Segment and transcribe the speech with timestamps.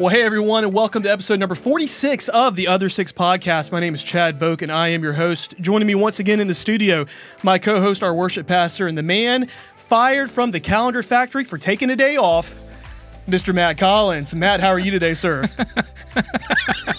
[0.00, 3.70] Well, hey everyone, and welcome to episode number 46 of the Other Six podcast.
[3.70, 5.54] My name is Chad Boak, and I am your host.
[5.60, 7.04] Joining me once again in the studio,
[7.42, 9.46] my co host, our worship pastor, and the man
[9.76, 12.50] fired from the calendar factory for taking a day off,
[13.28, 13.54] Mr.
[13.54, 14.34] Matt Collins.
[14.34, 15.48] Matt, how are you today, sir?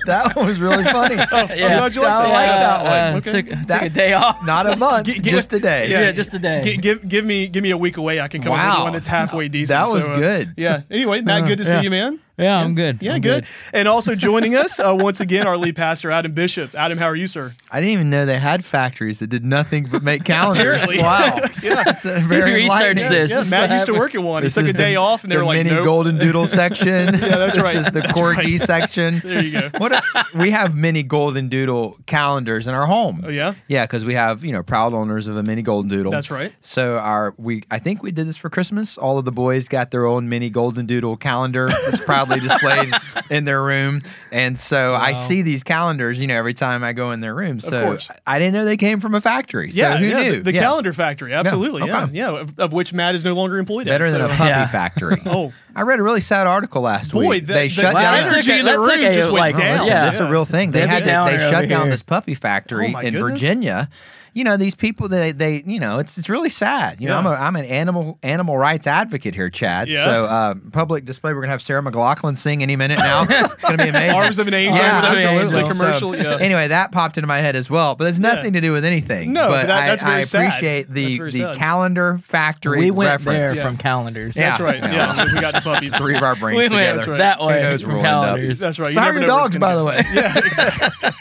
[0.07, 1.15] That one was really funny.
[1.19, 2.33] I'm glad you like I that.
[2.33, 2.93] like that one.
[2.93, 3.41] Uh, Okay.
[3.43, 4.43] took, took a day off.
[4.43, 5.89] Not a month, Gi- gi- just a day.
[5.89, 6.61] yeah, just a day.
[6.63, 8.19] Gi- give, give me give me a week away.
[8.19, 8.83] I can come up with Wow.
[8.85, 9.69] one that's halfway decent.
[9.77, 10.53] That was So, uh, good.
[10.57, 10.81] Yeah.
[10.89, 11.79] Anyway, Matt, good to yeah.
[11.79, 12.19] see you, man.
[12.41, 12.97] Yeah, I'm good.
[13.01, 13.45] Yeah, I'm good.
[13.73, 16.75] And also joining us uh, once again, our lead pastor, Adam Bishop.
[16.75, 17.53] Adam, how are you, sir?
[17.71, 20.81] I didn't even know they had factories that did nothing but make calendars.
[20.87, 21.37] Wow.
[21.63, 21.83] yeah.
[21.87, 23.09] It's a very researched enlightening.
[23.09, 23.29] this.
[23.29, 24.43] Yeah, This is Matt what used to work at one.
[24.43, 25.85] He took a day the- off, and they the were like, mini nope.
[25.85, 26.87] golden doodle section.
[26.87, 27.75] yeah, that's this right.
[27.77, 28.61] Is the That's corky right.
[28.67, 29.21] section.
[29.23, 29.69] There you go.
[29.77, 30.01] What a,
[30.35, 33.23] we have mini golden doodle calendars in our home.
[33.25, 33.53] Oh, yeah?
[33.67, 36.11] Yeah, because we have you know proud owners of a mini golden doodle.
[36.11, 36.51] That's right.
[36.61, 38.97] So our we I think we did this for Christmas.
[38.97, 42.93] All of the boys got their own mini golden doodle calendar It's proudly displayed
[43.29, 44.01] in their room.
[44.31, 47.59] And so I see these calendars, you know, every time I go in their room.
[47.59, 48.07] So course.
[48.25, 49.71] I didn't know they came from a factory.
[49.71, 50.31] So Yeah, who yeah, knew?
[50.37, 50.61] The, the Yeah.
[50.61, 51.87] calendar factory, absolutely.
[51.87, 52.13] Yeah, okay.
[52.13, 54.11] yeah, of, of which Matt is no longer employed Better at.
[54.11, 54.67] than so- a puppy Yeah.
[54.67, 55.21] factory.
[55.25, 57.47] Oh, I read a really sad article last boy, week.
[57.47, 58.03] the, they the, shut the down.
[58.03, 59.87] Wow, energy that's in the okay, room that's just went like, down.
[59.87, 60.05] yeah.
[60.05, 60.71] That's a real thing.
[60.71, 63.17] They Debbie had to, they shut down this puppy oh factory Oh, in.
[63.17, 63.89] Virginia.
[64.33, 65.07] You know these people.
[65.09, 67.01] They they you know it's it's really sad.
[67.01, 69.89] You know I'm a I'm an animal animal rights advocate here, Chad.
[69.89, 70.05] Yeah.
[70.05, 71.33] So uh, public display.
[71.33, 73.23] We're gonna have Sarah McLachlan sing any minute now.
[73.29, 74.11] it's gonna be amazing.
[74.11, 74.77] Arms of an angel.
[74.77, 75.59] Yeah, Arms an absolutely.
[75.59, 75.71] Angel.
[75.71, 76.13] Commercial.
[76.13, 76.37] So, yeah.
[76.39, 79.33] Anyway, that popped into my head as well, but it's nothing to do with anything.
[79.33, 80.47] No, but but that- I, that's very I sad.
[80.47, 81.57] appreciate the the sad.
[81.57, 83.37] calendar factory we went reference.
[83.39, 83.63] there Yeah.
[83.63, 84.35] from calendars.
[84.35, 84.51] Yeah.
[84.51, 84.77] That's right.
[84.77, 84.91] Yeah.
[85.15, 85.93] Yeah, we got the puppies.
[85.95, 86.83] Three of our brains we together.
[86.85, 87.17] went That's right.
[87.17, 88.23] that Who way knows from where we'll end up.
[88.37, 88.59] calendars.
[88.59, 88.93] That's right.
[88.93, 90.05] You How your know where it's dogs, by the way?
[90.13, 91.11] Yeah.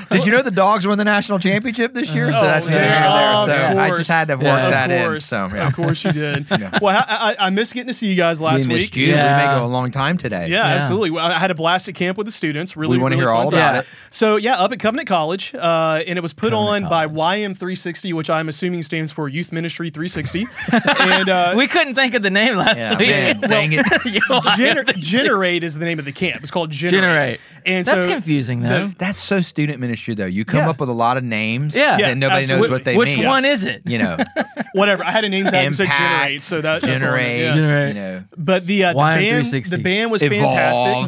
[0.10, 2.32] Did you know the dogs won the national championship this year?
[2.46, 3.72] So Oh, that's neither here nor there.
[3.72, 4.70] So I just had to work Yeah.
[4.70, 5.20] that of in.
[5.20, 5.66] So yeah.
[5.68, 6.46] Of course you did.
[6.80, 8.76] Well, I, I, I missed getting to see you guys last we week.
[8.82, 9.06] missed you.
[9.06, 9.36] Yeah.
[9.40, 10.48] We may go a long time today.
[10.48, 10.74] Yeah, Yeah.
[10.76, 11.10] absolutely.
[11.10, 12.76] Well, I had a blast at camp with the students.
[12.76, 13.80] Really, We wanna really hear fun all about Yeah.
[13.80, 13.86] it.
[14.10, 18.12] So yeah, up at Covenant College, uh, and it was put on Covenant by YM360,
[18.14, 20.46] which I'm assuming stands for Youth Ministry 360.
[21.00, 23.08] and uh, we couldn't think of the name last Yeah, week.
[23.08, 23.84] man, dang it.
[23.86, 26.42] Gener- Generate is the name of the camp.
[26.42, 26.96] It's called Generate.
[27.02, 27.40] Generate.
[27.64, 28.92] And That's so confusing though.
[28.98, 30.26] That's so student ministry though.
[30.26, 31.74] You come up with a lot of names.
[31.74, 31.98] Yeah.
[31.98, 32.68] Yeah, And nobody absolutely.
[32.68, 33.26] knows what they Which mean.
[33.26, 33.82] one is it?
[33.86, 34.16] You know,
[34.72, 35.04] whatever.
[35.04, 37.40] I had a name tag that said impact, Generate, so that, that's all I- generate.
[37.40, 37.54] yeah.
[37.54, 37.88] Generate.
[37.88, 40.54] You know, But the uh, the band, the band was Evolve.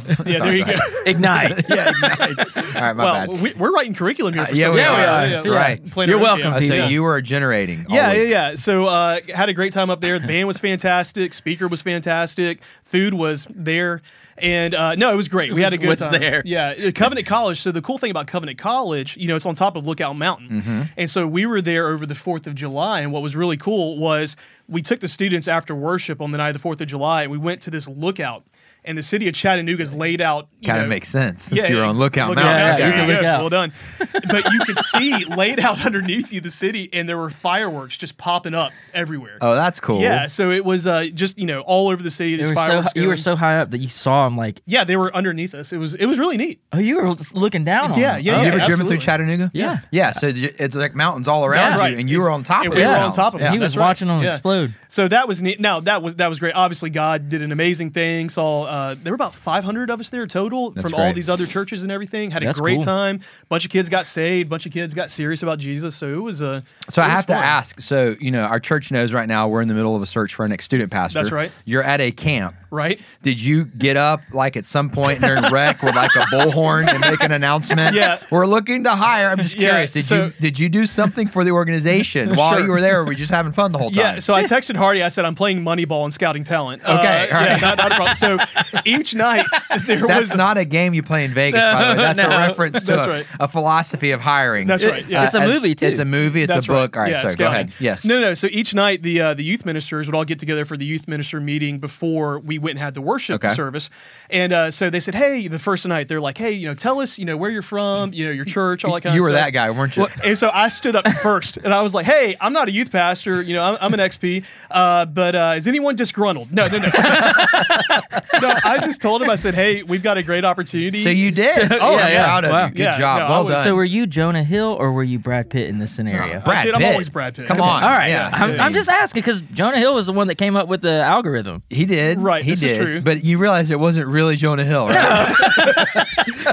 [0.02, 0.26] fantastic.
[0.28, 0.74] Yeah, there you go.
[1.06, 1.64] Ignite.
[1.68, 1.88] yeah.
[1.90, 2.38] Ignite.
[2.56, 3.40] All right, my well, bad.
[3.42, 4.44] we, we're writing curriculum here.
[4.46, 4.92] For Uh, yeah, we reason.
[4.92, 4.96] are.
[4.98, 5.52] Yeah, That's yeah.
[5.54, 5.82] right.
[6.08, 7.86] You're around- welcome, Uh, so you were generating.
[7.88, 8.54] Yeah, yeah, yeah.
[8.54, 10.18] So uh, had a great time up there.
[10.18, 11.32] The band was fantastic.
[11.32, 12.60] Speaker was fantastic.
[12.84, 14.00] Food was there.
[14.40, 15.52] And uh, no, it was great.
[15.52, 16.12] We had a good What's time.
[16.12, 16.42] there?
[16.44, 17.60] Yeah, Covenant College.
[17.60, 20.48] So the cool thing about Covenant College, you know, it's on top of Lookout Mountain,
[20.48, 20.82] Mm-hmm.
[20.96, 23.00] and so we were there over the Fourth of July.
[23.00, 24.36] And what was really cool was
[24.68, 27.30] we took the students after worship on the night of the Fourth of July, and
[27.32, 28.44] we went to this lookout.
[28.84, 30.48] And the city of Chattanooga's laid out.
[30.64, 31.44] Kind of makes sense.
[31.44, 32.58] Since yeah, you're on Lookout Lookout Mountain.
[32.60, 33.26] Yeah, There you can look go.
[33.26, 33.40] out.
[33.40, 33.72] Well done.
[33.98, 38.16] But you could see laid out underneath you the city, and there were fireworks just
[38.16, 39.36] popping up everywhere.
[39.42, 40.00] Oh, that's cool.
[40.00, 42.36] Yeah, so it was uh, just you know all over the city.
[42.36, 42.92] They These were so, fireworks.
[42.94, 45.70] you were so high up that you saw them like, yeah, they were underneath us.
[45.72, 46.60] It was it was really neat.
[46.72, 48.22] oh, you were looking down on Yeah, them.
[48.24, 48.32] yeah.
[48.36, 48.56] Have you yeah.
[48.56, 48.98] ever driven through.
[48.98, 49.50] Chattanooga?
[49.52, 49.80] Yeah.
[49.90, 50.12] Yeah.
[50.12, 51.74] So it's like mountains all around Yeah.
[51.74, 51.96] you, Right.
[51.98, 52.86] and you were on top And of we it.
[52.86, 53.04] were Yeah.
[53.04, 53.44] on top of it.
[53.44, 53.52] Yeah.
[53.52, 53.84] He was right.
[53.84, 54.34] watching them Yeah.
[54.36, 54.72] explode.
[54.88, 55.60] So that was neat.
[55.60, 56.54] Now that was that was great.
[56.54, 58.30] Obviously, God did an amazing thing.
[58.30, 61.46] Saw uh, there were about 500 of us there total That's from all these other
[61.46, 62.30] churches and everything.
[62.30, 62.84] Had a That's great cool.
[62.84, 63.20] time.
[63.48, 64.48] Bunch of kids got saved.
[64.48, 65.96] Bunch of kids got serious about Jesus.
[65.96, 66.62] So it was a.
[66.90, 67.80] So it I was have to ask.
[67.80, 70.34] So you know, our church knows right now we're in the middle of a search
[70.34, 71.20] for our next student pastor.
[71.20, 71.50] That's right.
[71.64, 72.54] You're at a camp.
[72.70, 73.00] Right?
[73.22, 77.00] Did you get up like at some point during rec with like a bullhorn and
[77.00, 77.94] make an announcement?
[77.96, 78.20] Yeah.
[78.30, 79.28] We're looking to hire.
[79.28, 79.92] I'm just Yeah, curious.
[79.92, 82.66] Did so- you did you do something for the organization while Sure.
[82.66, 83.00] you were there?
[83.00, 84.16] Or were you just having fun the whole time?
[84.16, 85.02] Yeah, so I texted Hardy.
[85.02, 86.82] I said I'm playing Moneyball and scouting talent.
[86.84, 88.16] Uh, Okay, yeah, not, not a problem.
[88.16, 88.36] So
[88.84, 89.44] each night
[89.86, 91.96] there That's was not a game you play in Vegas, by the way.
[91.96, 93.26] That's No, a reference to a, right.
[93.40, 94.66] a philosophy of hiring.
[94.66, 95.24] That's right, yeah.
[95.26, 95.86] It's a movie, too.
[95.86, 96.42] It's a movie.
[96.42, 96.96] It's That's a book.
[96.96, 97.08] right.
[97.08, 97.72] All right, Yeah, so go ahead.
[97.78, 98.04] Yes.
[98.04, 98.34] No, no.
[98.34, 101.06] So each night the uh, the youth ministers would all get together for the youth
[101.08, 103.54] minister meeting before we went and had the worship Okay.
[103.54, 103.88] service.
[104.30, 107.00] And uh, so they said, hey, the first night they're like, hey, you know, tell
[107.00, 109.26] us, you know, where you're from, you know, your church, all that kind you of
[109.26, 110.06] were that guy, weren't you?
[110.24, 112.90] And so I stood up first, and I was like, "Hey, I'm not a youth
[112.92, 113.42] pastor.
[113.42, 114.44] You know, I'm, I'm an XP.
[114.70, 116.52] Uh, but uh, is anyone disgruntled?
[116.52, 116.88] No, no, no.
[118.40, 119.30] no, I just told him.
[119.30, 121.54] I said, "Hey, we've got a great opportunity." So you did.
[121.70, 122.24] So- oh, yeah, yeah.
[122.24, 122.64] proud of Wow.
[122.66, 122.70] you.
[122.72, 123.18] Good Yeah, job.
[123.20, 123.64] no, I well was- done.
[123.64, 126.40] So were you Jonah Hill or were you Brad Pitt in this scenario?
[126.40, 126.92] Brad Dude, I'm Pitt.
[126.92, 127.46] always Brad Pitt.
[127.46, 127.68] Come Okay.
[127.68, 127.82] on.
[127.84, 128.30] All right, Yeah.
[128.32, 128.60] I'm.
[128.60, 131.62] I'm just asking because Jonah Hill was the one that came up with the algorithm.
[131.70, 132.18] He did.
[132.18, 132.82] Right, He this is did.
[132.82, 133.00] true.
[133.02, 135.34] But you realize it wasn't really Jonah Hill, right?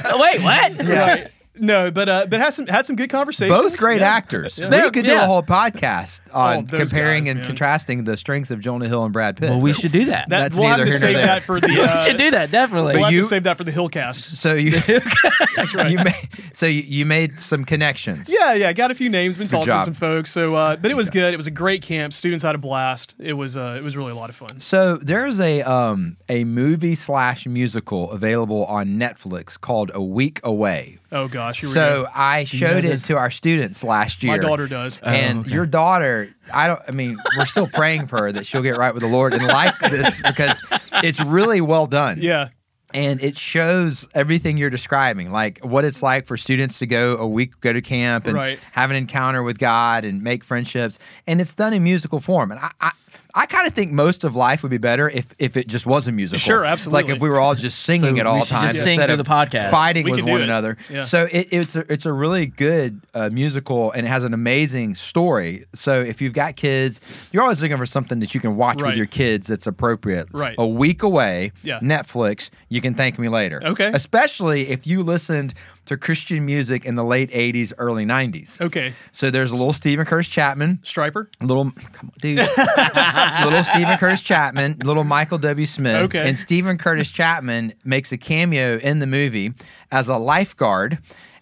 [0.06, 0.72] Oh, wait, what?
[0.86, 1.28] Right.
[1.58, 3.58] No, but uh, but had some had some good conversations.
[3.58, 4.10] Both great Yeah.
[4.14, 4.58] actors.
[4.58, 4.66] Yeah.
[4.66, 5.24] We They're- could do yeah.
[5.24, 7.48] a whole podcast on those comparing guys, and man.
[7.48, 9.50] contrasting the strengths of Jonah Hill and Brad Pitt.
[9.50, 10.30] Well, we should do that.
[10.30, 11.26] That, That's we'll have neither to here nor save there.
[11.28, 11.68] that for the.
[11.70, 12.94] we Uh, should do that definitely.
[12.94, 14.36] We'll But have you- to save that for the Hillcast.
[14.38, 14.72] so you
[15.56, 15.92] That's right.
[15.92, 18.28] you made so you, you made some connections.
[18.30, 19.82] Yeah, yeah, got a few names, been talking job.
[19.82, 20.32] to some folks.
[20.32, 21.34] So, uh, but it was good.
[21.34, 22.14] It was a great camp.
[22.14, 23.14] Students had a blast.
[23.20, 24.60] It was, uh, it was really a lot of fun.
[24.60, 30.98] So there's a um a movie slash musical available on Netflix called A Week Away.
[31.12, 32.10] Oh gosh, here we So go.
[32.14, 34.34] I you showed know it to our students last year.
[34.34, 35.00] My daughter does.
[35.04, 35.52] Oh, and okay.
[35.52, 36.81] your daughter, I don't.
[36.88, 39.45] I mean, we're still praying for her that she'll get right with the Lord and
[39.48, 40.60] like this because
[41.04, 42.18] it's really well done.
[42.22, 42.50] yeah,
[42.94, 47.27] and it shows everything you're describing, like what it's like for students to go a
[47.27, 48.60] week, go to camp, and Right.
[48.72, 50.98] have an encounter with God and make friendships.
[51.27, 52.51] And it's done in musical form.
[52.51, 52.92] And I, I,
[53.38, 56.08] I kind of think most of life would be better if if it just was
[56.08, 56.40] a musical.
[56.40, 57.04] Sure, absolutely.
[57.04, 59.08] Like if we were all just singing So at all we just times sing instead
[59.08, 59.72] through of the podcast.
[59.72, 60.46] fighting We with one it.
[60.46, 60.78] another.
[60.90, 61.04] Yeah.
[61.06, 64.96] So it, it's a, it's a really good uh, musical and it has an amazing
[64.96, 65.66] story.
[65.74, 67.02] So if you've got kids,
[67.34, 68.90] you're always looking for something that you can watch Right.
[68.92, 70.28] with your kids that's appropriate.
[70.32, 70.56] Right.
[70.58, 71.80] A week away, Yeah.
[71.82, 73.62] Netflix, you can thank me later.
[73.66, 73.92] Okay.
[73.94, 75.54] Especially if you listened
[75.86, 78.60] to Christian music in the late 80s, early 90s.
[78.62, 78.94] okay.
[79.12, 81.28] So there's a little Steven Curtis Chapman, Stryper.
[81.42, 82.38] little come on, dude,
[83.44, 85.66] little Steven Curtis Chapman, little Michael W.
[85.66, 86.28] Smith, Okay.
[86.28, 89.54] and Steven Curtis Chapman makes a cameo in the movie
[89.92, 90.98] as a lifeguard.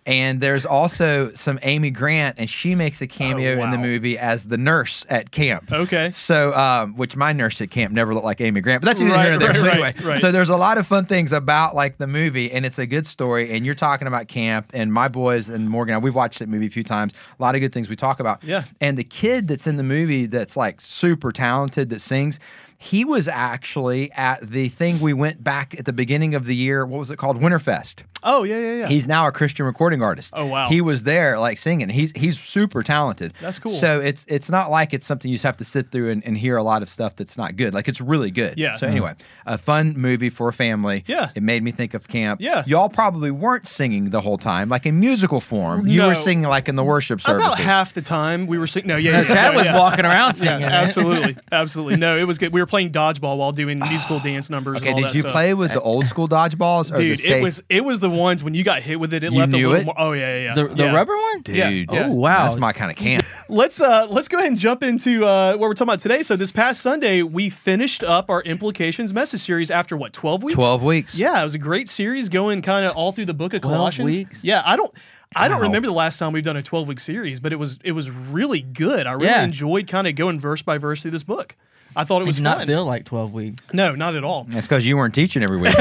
[0.06, 4.48] And there's also some Amy Grant, and she makes a cameo in the movie as
[4.48, 5.72] the nurse at camp.
[5.72, 6.12] Okay.
[6.12, 9.16] So, um, which my nurse at camp never looked like Amy Grant, but that's neither
[9.16, 9.64] Right, here nor there.
[9.64, 12.52] right, So right, anyway, so there's a lot of fun things about like the movie,
[12.52, 13.56] and it's a good story.
[13.56, 16.70] And you're talking about camp, and my boys and Morgan, we've watched that movie a
[16.70, 17.14] few times.
[17.40, 18.44] A lot of good things we talk about.
[18.44, 18.64] Yeah.
[18.82, 22.40] And the kid that's in the movie that's like super talented that sings.
[22.83, 26.85] He was actually at the thing we went back at the beginning of the year.
[26.85, 27.39] What was it called?
[27.39, 28.01] Winterfest.
[28.25, 28.88] Oh yeah, yeah, yeah.
[28.88, 30.30] He's now a Christian recording artist.
[30.31, 30.69] Oh, wow.
[30.69, 31.89] He was there like singing.
[31.89, 33.33] He's he's super talented.
[33.41, 33.77] That's cool.
[33.80, 36.38] So it's it's not like it's something you just have to sit through and, and
[36.38, 37.74] hear a lot of stuff that's not good.
[37.74, 38.57] Like it's really good.
[38.57, 38.77] Yeah.
[38.77, 39.13] So anyway,
[39.45, 41.03] a fun movie for a family.
[41.06, 41.31] Yeah.
[41.35, 42.39] It made me think of camp.
[42.41, 42.63] Yeah.
[42.65, 45.85] Y'all probably weren't singing the whole time, like in musical form.
[45.88, 47.44] You were singing like in the worship service.
[47.45, 48.88] About half the time we were singing.
[48.88, 49.77] No, yeah, No, yeah, Chad no, was yeah.
[49.80, 50.62] walking around Yeah, singing.
[50.68, 50.71] it.
[50.71, 51.97] absolutely, absolutely.
[51.97, 52.53] No, it was good.
[52.53, 54.78] We were playing dodgeball while doing musical dance numbers.
[54.80, 55.31] Okay, and all did that you stuff.
[55.34, 57.31] play with the old school dodgeballs or Dude, the safe?
[57.31, 59.24] it was it was the ones when you got hit with it.
[59.24, 59.86] It You left knew a little it?
[59.86, 59.96] more.
[59.98, 60.56] Oh yeah, yeah, yeah.
[60.56, 60.94] The, the Yeah.
[60.96, 61.42] rubber one?
[61.44, 62.08] Dude, Yeah, yeah.
[62.10, 62.48] Oh, wow.
[62.48, 63.25] That's my kind of camp.
[63.50, 66.24] Let's uh let's go ahead and jump into uh what we're talking about today.
[66.24, 70.56] So this past Sunday we finished up our implications message series after what twelve weeks.
[70.56, 71.14] Twelve weeks.
[71.14, 74.06] Yeah, it was a great series going kind of all through the book of Colossians.
[74.08, 74.40] weeks?
[74.42, 74.92] Yeah, I don't
[75.36, 75.64] I don't Wow.
[75.68, 78.10] remember the last time we've done a 12 week series, but it was it was
[78.10, 79.06] really good.
[79.06, 79.44] I really Yeah.
[79.44, 81.56] enjoyed kind of going verse by verse through this book.
[81.95, 82.68] I thought it It was did not fun.
[82.68, 83.63] feel like 12 weeks.
[83.74, 84.45] no, not at all.
[84.50, 85.74] That's because you weren't teaching every week.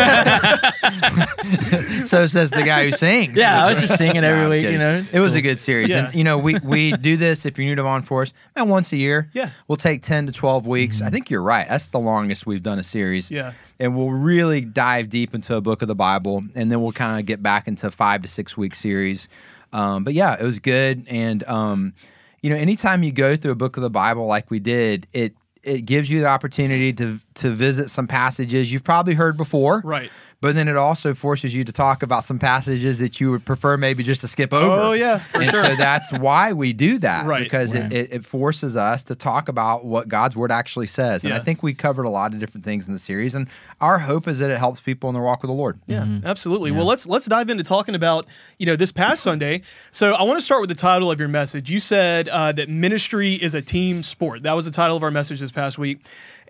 [2.06, 3.37] so says the guy who sings.
[3.37, 4.73] Yeah, I was just singing every I week, kidding.
[4.73, 5.03] you know.
[5.12, 5.91] It was a good series.
[5.91, 6.06] Yeah.
[6.06, 8.93] And, you know, we, we do this if you're new to Vaughn Forest, and once
[8.93, 9.31] a year.
[9.32, 9.50] Yeah.
[9.69, 11.03] We'll take 10 to 12 weeks.
[11.03, 11.67] I think you're right.
[11.69, 13.31] That's the longest we've done a series.
[13.31, 13.53] Yeah.
[13.81, 17.19] And we'll really dive deep into a book of the Bible, and then we'll kind
[17.19, 19.29] of get back into five to six week series.
[19.73, 21.05] Um, but yeah, it was good.
[21.09, 21.94] And, um,
[22.43, 25.35] you know, anytime you go through a book of the Bible like we did, it,
[25.62, 30.11] it gives you the opportunity to to visit some passages you've probably heard before, Right.
[30.43, 33.77] But then it also forces you to talk about some passages that you would prefer
[33.79, 34.69] maybe just to skip over.
[34.89, 35.65] Oh, yeah, for and sure.
[35.65, 37.43] so that's why we do that Right.
[37.44, 37.85] because Right.
[37.85, 41.23] It, it, it forces us to talk about what God's word actually says.
[41.23, 43.47] And I think we covered a lot of different things in the series, and
[43.81, 45.78] our hope is that it helps people in their walk with the Lord.
[45.87, 46.73] Yeah, absolutely.
[46.73, 48.26] Well, let's let's dive into talking about
[48.59, 49.62] you know this past Sunday.
[49.93, 51.71] So I want to start with the title of your message.
[51.71, 54.43] You said uh, that ministry is a team sport.
[54.43, 56.00] That was the title of our message this past week.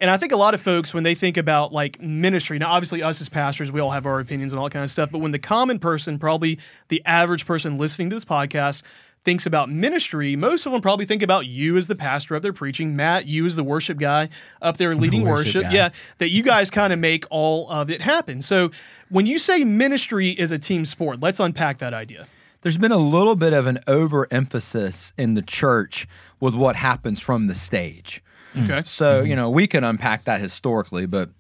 [0.03, 3.05] And I think a lot of folks, when they think about like ministry, now obviously
[3.05, 5.13] us as pastors, we all have our opinions and all kind of stuff.
[5.13, 8.83] But when the common person, probably the average person listening to this podcast,
[9.25, 12.53] thinks about ministry, most of them probably think about you as the pastor up there
[12.53, 14.29] preaching, Matt, you as the worship guy
[14.61, 15.73] up there leading worship worship.
[15.73, 18.43] Yeah, that you guys kind of make all of it happen.
[18.43, 18.73] So
[19.09, 22.27] when you say ministry is a team sport, let's unpack that idea.
[22.63, 26.09] There's been a little bit of an overemphasis in the church
[26.41, 28.21] with what happens from the stage.
[28.57, 28.83] Okay.
[28.85, 31.31] So, you know, we can unpack that historically, but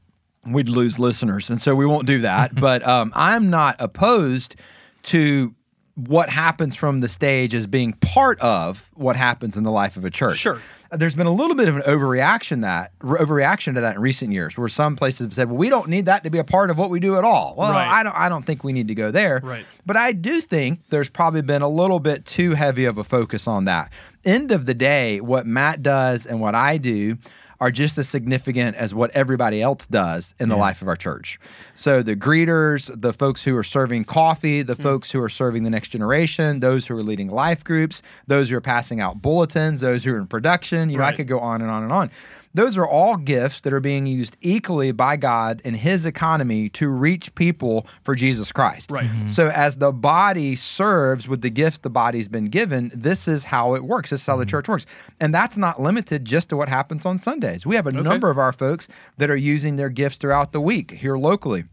[0.47, 1.51] we'd lose listeners.
[1.51, 2.55] And so we won't do that.
[2.61, 4.57] but um, I'm not opposed
[5.05, 5.55] to
[5.95, 10.05] what happens from the stage as being part of what happens in the life of
[10.05, 10.39] a church.
[10.39, 10.61] Sure.
[10.91, 14.59] There's been a little bit of an overreaction that overreaction to that in recent years,
[14.59, 16.77] where some places have said, "Well, we don't need that to be a part of
[16.77, 17.89] what we do at all." Well, Right.
[17.89, 18.15] I don't.
[18.15, 19.41] I don't think we need to go there.
[19.43, 19.65] Right.
[19.87, 23.47] But I do think there's probably been a little bit too heavy of a focus
[23.47, 23.91] on that.
[24.25, 27.17] End of the day, what Matt does and what I do
[27.63, 31.39] are just as significant as what everybody else does in the life of our church.
[31.77, 34.83] So the greeters, the folks who are serving coffee, the mm.
[34.83, 38.57] folks who are serving the next generation, those who are leading life groups, those who
[38.57, 41.63] are passing out bulletins, those who are in production, you know, I could go on
[41.63, 42.11] and on and on.
[42.55, 46.89] Those are all gifts that are being used equally by God in his economy to
[46.89, 48.91] reach people for Jesus Christ.
[48.91, 49.09] Right.
[49.09, 49.31] Mhm.
[49.31, 53.75] So as the body serves with the gifts the body's been given, this is how
[53.75, 54.11] it works.
[54.11, 54.85] This is how the church works.
[55.21, 57.65] And that's not limited just to what happens on Sundays.
[57.65, 60.91] We have a number of our folks that are using their gifts throughout the week
[60.91, 61.65] here locally.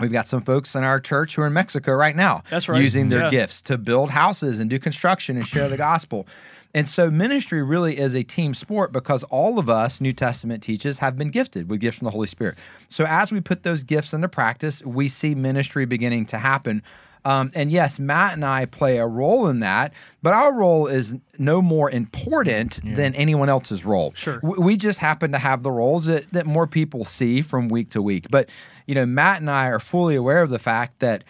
[0.00, 2.82] We've got some folks in our church who are in Mexico right now That's right.
[2.82, 3.30] using their Yeah.
[3.30, 6.26] gifts to build houses and do construction and share the gospel.
[6.74, 10.98] And so ministry really is a team sport because all of us, New Testament teaches,
[10.98, 12.58] have been gifted with gifts from the Holy Spirit.
[12.88, 16.82] So as we put those gifts into practice, we see ministry beginning to happen.
[17.24, 21.14] Um, and yes, Matt and I play a role in that, but our role is
[21.38, 24.12] no more important than anyone else's role.
[24.14, 24.40] Sure.
[24.42, 27.88] We, we just happen to have the roles that, that more people see from week
[27.90, 28.26] to week.
[28.30, 28.50] But,
[28.86, 31.24] you know, Matt and I are fully aware of the fact that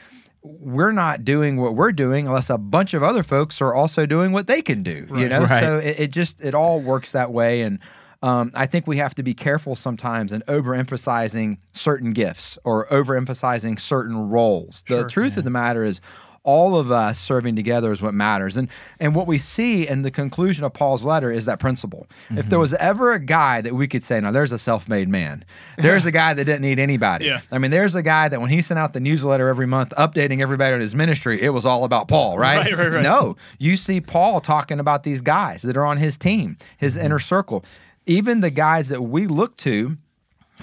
[0.44, 4.30] we're not doing what we're doing unless a bunch of other folks are also doing
[4.32, 5.06] what they can do.
[5.16, 5.64] You know, Right.
[5.64, 7.78] so it, it just it all works that way, and
[8.22, 13.80] um, I think we have to be careful sometimes in overemphasizing certain gifts or overemphasizing
[13.80, 14.84] certain roles.
[14.88, 15.08] The Sure.
[15.08, 16.00] truth of the matter is.
[16.44, 18.56] All of us serving together is what matters.
[18.56, 18.68] And
[19.00, 22.06] and what we see in the conclusion of Paul's letter is that principle.
[22.28, 22.58] If there mm-hmm.
[22.58, 25.44] was ever a guy that we could say, now there's a self-made man.
[25.78, 27.24] There's a guy that didn't need anybody.
[27.24, 27.40] Yeah.
[27.50, 30.40] I mean, there's a guy that when he sent out the newsletter every month updating
[30.42, 32.58] everybody on his ministry, it was all about Paul, right?
[32.58, 33.02] Right, right, right.
[33.02, 37.06] No, you see Paul talking about these guys that are on his team, his mm-hmm.
[37.06, 37.64] inner circle.
[38.06, 39.96] Even the guys that we look to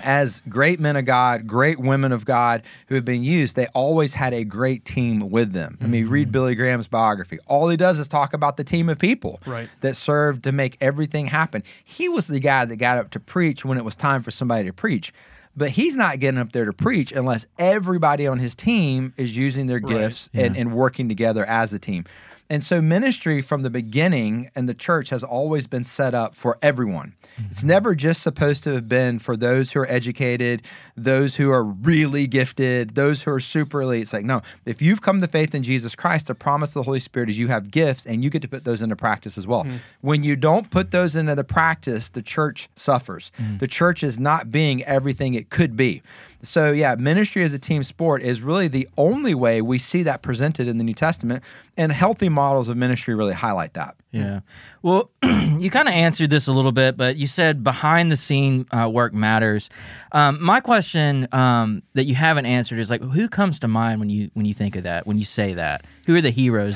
[0.04, 4.14] as great men of God, great women of God who have been used, they always
[4.14, 5.78] had a great team with them.
[5.82, 6.32] I mean, read mm-hmm.
[6.32, 7.40] Billy Graham's biography.
[7.48, 9.70] All he does is talk about the team of people Right.
[9.82, 11.64] that served to make everything happen.
[11.84, 14.66] He was the guy that got up to preach when it was time for somebody
[14.68, 15.14] to preach.
[15.58, 19.68] But he's not getting up there to preach unless everybody on his team is using
[19.68, 19.98] their Right.
[19.98, 22.06] gifts and, and working together as a team.
[22.52, 26.60] And so ministry from the beginning and the church has always been set up for
[26.62, 27.16] everyone.
[27.50, 27.68] It's mm-hmm.
[27.68, 30.64] never just supposed to have been for those who are educated,
[30.98, 34.02] those who are really gifted, those who are super elite.
[34.02, 36.84] It's like, no, if you've come to faith in Jesus Christ, the promise of the
[36.84, 39.48] Holy Spirit is you have gifts and you get to put those into practice as
[39.48, 39.64] well.
[39.64, 39.80] Mm.
[40.02, 43.32] When you don't put those into the practice, the church suffers.
[43.40, 43.62] Mm.
[43.62, 46.02] The church is not being everything it could be.
[46.44, 50.22] So, yeah, ministry as a team sport is really the only way we see that
[50.22, 51.44] presented in the New Testament,
[51.78, 53.96] and healthy models of ministry really highlight that.
[54.12, 54.42] Yeah.
[54.82, 58.66] Well, you kind of answered this a little bit, but you said behind the scene
[58.72, 59.70] uh, work matters.
[60.12, 64.10] Um, my question um, that you haven't answered is like, who comes to mind when
[64.10, 65.08] you when you think of that?
[65.08, 66.76] When you say that, who are the heroes?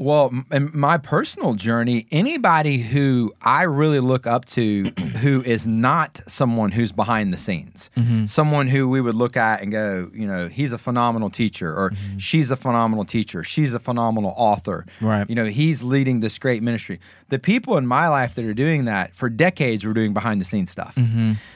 [0.00, 4.84] Well, in my personal journey, anybody who I really look up to
[5.20, 8.24] who is not someone who's behind the scenes, mm-hmm.
[8.24, 11.90] someone who we would look at and go, you know, he's a phenomenal teacher, or
[11.90, 12.16] mm-hmm.
[12.16, 14.86] she's a phenomenal teacher, she's a phenomenal author.
[15.02, 15.28] Right.
[15.28, 16.98] You know, he's leading this great ministry.
[17.30, 20.44] The people in my life that are doing that for decades were doing behind the
[20.44, 20.94] scenes stuff.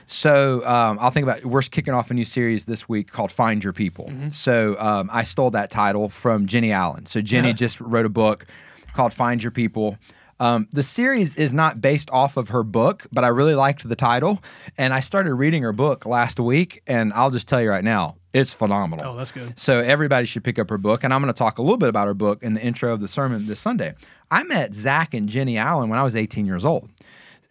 [0.06, 3.62] So um, I'll think about we're kicking off a new series this week called Find
[3.62, 4.10] Your People.
[4.30, 7.06] So um, I stole that title from Jennie Allen.
[7.06, 8.46] So Jennie just wrote a book
[8.94, 9.98] called Find Your People.
[10.40, 13.96] Um, the series is not based off of her book, but I really liked the
[13.96, 14.42] title,
[14.76, 16.82] and I started reading her book last week.
[16.86, 19.12] And I'll just tell you right now, it's phenomenal.
[19.12, 19.54] Oh, that's good.
[19.58, 21.88] So everybody should pick up her book, and I'm going to talk a little bit
[21.88, 23.94] about her book in the intro of the sermon this Sunday.
[24.30, 26.90] I met Zac and Jennie Allen when I was 18 years old.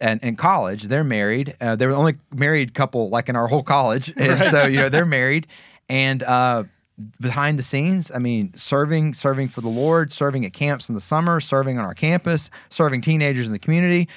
[0.00, 1.56] And in college, they're married.
[1.60, 4.76] Uh, they were the only married couple like in our whole college, and so you
[4.76, 5.46] know they're married.
[5.88, 6.64] And uh,
[7.20, 11.00] behind the scenes, I mean, serving, serving for the Lord, serving at camps in the
[11.00, 14.08] summer, serving on our campus, serving teenagers in the community,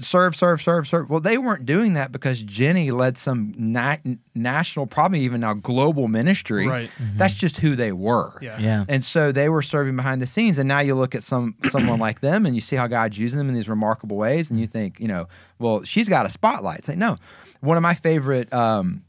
[0.00, 1.08] serve, serve, serve, serve.
[1.10, 3.96] Well, they weren't doing that because Jennie led some na-
[4.34, 6.66] national, probably even now global ministry.
[6.66, 6.90] Right.
[7.16, 8.38] That's just who they were.
[8.42, 8.58] Yeah.
[8.58, 8.84] Yeah.
[8.88, 10.58] And so they were serving behind the scenes.
[10.58, 13.38] And now you look at some someone like them and you see how God's using
[13.38, 15.26] them in these remarkable ways, and you think, you know,
[15.58, 16.80] well, she's got a spotlight.
[16.80, 17.16] It's like, no.
[17.60, 19.02] One of my favorite um,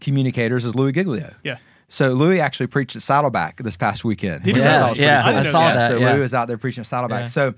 [0.00, 1.34] communicators is Louis Giglio.
[1.42, 1.56] Yeah.
[1.88, 4.44] So Louis actually preached at Saddleback this past weekend.
[4.44, 4.66] He which did?
[4.66, 5.74] I Yeah, thought yeah, I I, saw that.
[5.74, 5.90] that.
[5.92, 6.12] so yeah.
[6.12, 7.20] Louis was out there preaching at Saddleback.
[7.22, 7.30] Yeah.
[7.30, 7.54] So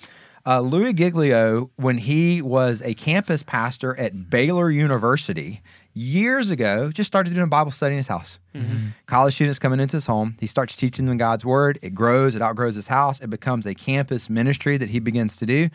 [0.47, 5.61] uh, Louis Giglio, when he was a campus pastor at Baylor University
[5.93, 8.39] years ago, just started doing Bible study in his house.
[9.07, 10.37] College students coming into his home.
[10.41, 11.79] He starts teaching them God's word.
[11.83, 12.35] It grows.
[12.35, 13.21] It outgrows his house.
[13.21, 15.69] It becomes a campus ministry that he begins to do.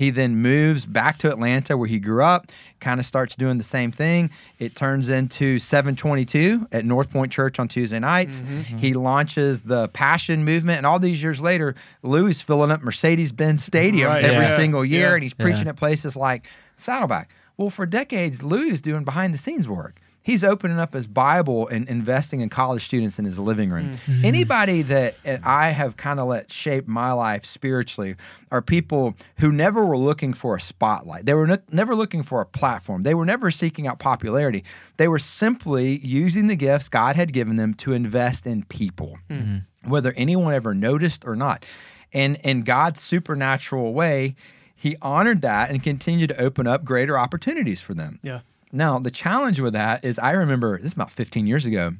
[0.00, 2.46] He then moves back to Atlanta where he grew up,
[2.80, 4.30] kind of starts doing the same thing.
[4.58, 8.36] It turns into 722 at North Point Church on Tuesday nights.
[8.36, 8.78] Mm-hmm, mm-hmm.
[8.78, 10.78] He launches the Passion Movement.
[10.78, 14.56] And all these years later, Louis is filling up Mercedes Benz Stadium Right, every yeah.
[14.56, 15.14] single year Yeah.
[15.16, 15.72] and he's preaching Yeah.
[15.72, 16.46] at places like
[16.78, 17.28] Saddleback.
[17.58, 20.00] Well, for decades, Louis is doing behind the scenes work.
[20.22, 23.94] He's opening up his Bible and investing in college students in his living room.
[23.94, 24.12] Mm-hmm.
[24.12, 24.24] Mm-hmm.
[24.26, 28.16] Anybody that I have kind of let shape my life spiritually
[28.50, 31.24] are people who never were looking for a spotlight.
[31.24, 33.02] They were ne- never looking for a platform.
[33.02, 34.62] They were never seeking out popularity.
[34.98, 39.90] They were simply using the gifts God had given them to invest in people, mm-hmm.
[39.90, 41.64] whether anyone ever noticed or not.
[42.12, 44.36] And in God's supernatural way,
[44.76, 48.18] He honored that and continued to open up greater opportunities for them.
[48.22, 48.40] Yeah.
[48.72, 51.92] Now, the challenge with that is I remember this is about 15 years ago.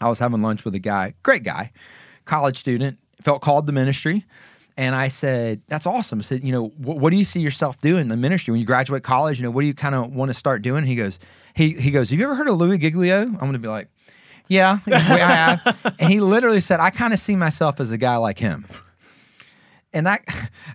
[0.00, 1.72] I was having lunch with a guy, great guy,
[2.24, 4.24] college student, felt called to ministry.
[4.76, 6.20] And I said, That's awesome.
[6.20, 8.60] I said, You know, what, what do you see yourself doing in the ministry when
[8.60, 9.38] you graduate college?
[9.38, 10.84] You know, what do you kind of want to start doing?
[10.84, 11.18] He goes,
[11.54, 13.22] he, he goes, Have you ever heard of Louis Giglio?
[13.22, 13.88] I'm going to be like,
[14.46, 15.96] Yeah, I have.
[15.98, 18.66] and he literally said, I kind of see myself as a guy like him
[19.92, 20.22] and that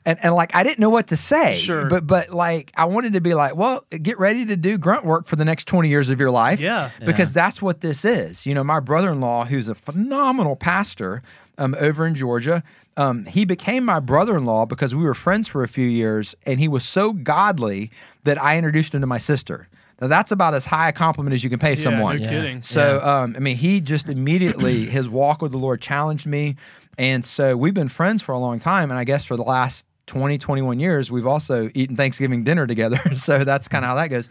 [0.05, 1.60] and, and like I didn't know what to say.
[1.60, 1.86] Sure.
[1.86, 5.25] But but like I wanted to be like, well, get ready to do grunt work
[5.27, 6.60] for the next 20 years of your life.
[6.60, 6.89] Yeah.
[7.05, 8.46] Because that's what this is.
[8.46, 11.22] You know, my brother-in-law, who's a phenomenal pastor
[11.58, 12.63] um, over in Georgia,
[12.98, 16.67] um, he became my brother-in-law because we were friends for a few years, and he
[16.67, 17.91] was so godly
[18.24, 19.67] that I introduced him to my sister.
[20.01, 22.17] Now that's about as high a compliment as you can pay Yeah, someone.
[22.17, 22.29] no Yeah.
[22.29, 22.62] kidding.
[22.63, 26.55] So, um, I mean, he just immediately his walk with the Lord challenged me,
[26.97, 28.91] and so we've been friends for a long time.
[28.91, 33.00] And I guess for the last 20, 21 years, we've also eaten Thanksgiving dinner together.
[33.15, 34.29] so that's kind of how that goes.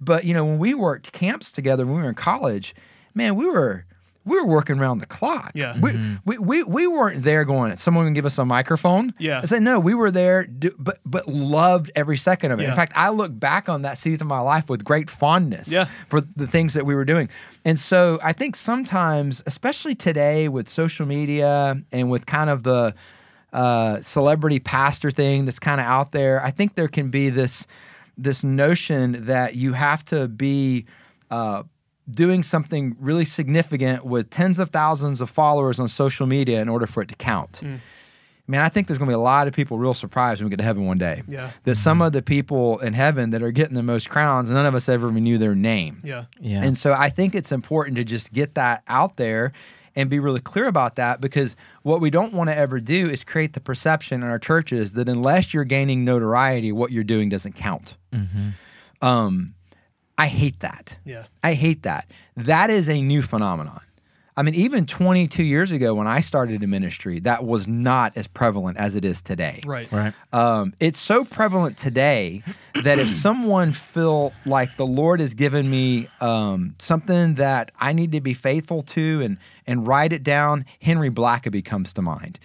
[0.00, 2.74] But you know, when we worked camps together when we were in college,
[3.14, 3.84] man, we were
[4.28, 5.50] we were working around the clock.
[5.54, 5.78] Yeah.
[5.80, 5.92] we,
[6.24, 7.76] we, we we weren't there going.
[7.76, 9.12] Someone can give us a microphone.
[9.18, 9.40] Yeah.
[9.42, 9.80] I said no.
[9.80, 12.64] We were there, do, but but loved every second of it.
[12.64, 12.70] Yeah.
[12.70, 15.86] In fact, I look back on that season of my life with great fondness Yeah.
[16.10, 17.28] for the things that we were doing.
[17.64, 22.94] And so I think sometimes, especially today with social media and with kind of the
[23.52, 27.66] uh, celebrity pastor thing that's kind of out there, I think there can be this
[28.16, 30.84] this notion that you have to be
[31.30, 31.62] uh,
[32.10, 36.86] doing something really significant with tens of thousands of followers on social media in order
[36.86, 37.60] for it to count.
[38.50, 40.50] Man, I think there's going to be a lot of people real surprised when we
[40.50, 41.22] get to heaven one day.
[41.28, 41.50] Yeah.
[41.64, 44.74] That some of the people in heaven that are getting the most crowns, none of
[44.74, 46.00] us ever even knew their name.
[46.02, 46.24] Yeah.
[46.40, 46.64] Yeah.
[46.64, 49.52] And so I think it's important to just get that out there
[49.94, 53.22] and be really clear about that because what we don't want to ever do is
[53.22, 57.54] create the perception in our churches that unless you're gaining notoriety, what you're doing doesn't
[57.54, 57.96] count.
[59.02, 59.54] Um,
[60.18, 60.96] I hate that.
[61.04, 61.26] Yeah.
[61.42, 62.10] I hate that.
[62.36, 63.80] That is a new phenomenon.
[64.36, 68.28] I mean, even 22 years ago when I started in ministry, that was not as
[68.28, 69.60] prevalent as it is today.
[69.66, 69.90] Right.
[69.90, 70.14] right.
[70.32, 72.44] Um, it's so prevalent today
[72.84, 78.12] that if someone feel like the Lord has given me um, something that I need
[78.12, 82.38] to be faithful to and and write it down, Henry Blackaby comes to mind.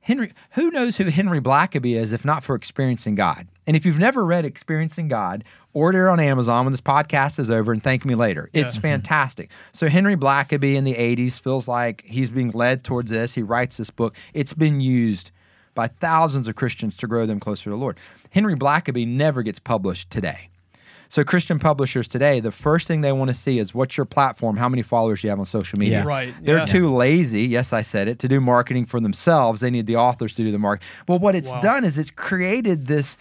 [0.00, 3.46] Henry, who knows who Henry Blackaby is if not for experiencing God?
[3.66, 5.42] And if you've never read Experiencing God,
[5.76, 8.48] order it on Amazon when this podcast is over and thank me later.
[8.54, 8.80] It's Yeah.
[8.80, 9.50] fantastic.
[9.74, 13.34] So Henry Blackaby in the 80s feels like he's being led towards this.
[13.34, 14.14] He writes this book.
[14.32, 15.30] It's been used
[15.74, 17.98] by thousands of Christians to grow them closer to the Lord.
[18.30, 20.48] Henry Blackaby never gets published today.
[21.10, 24.56] So Christian publishers today, the first thing they want to see is what's your platform,
[24.56, 25.98] how many followers you have on social media.
[25.98, 26.04] Yeah.
[26.04, 26.34] Right.
[26.42, 26.64] They're yeah.
[26.66, 29.60] too lazy, yes, I said it, to do marketing for themselves.
[29.60, 30.88] They need the authors to do the marketing.
[31.06, 31.60] Well, what it's Wow.
[31.60, 33.16] done is it's created this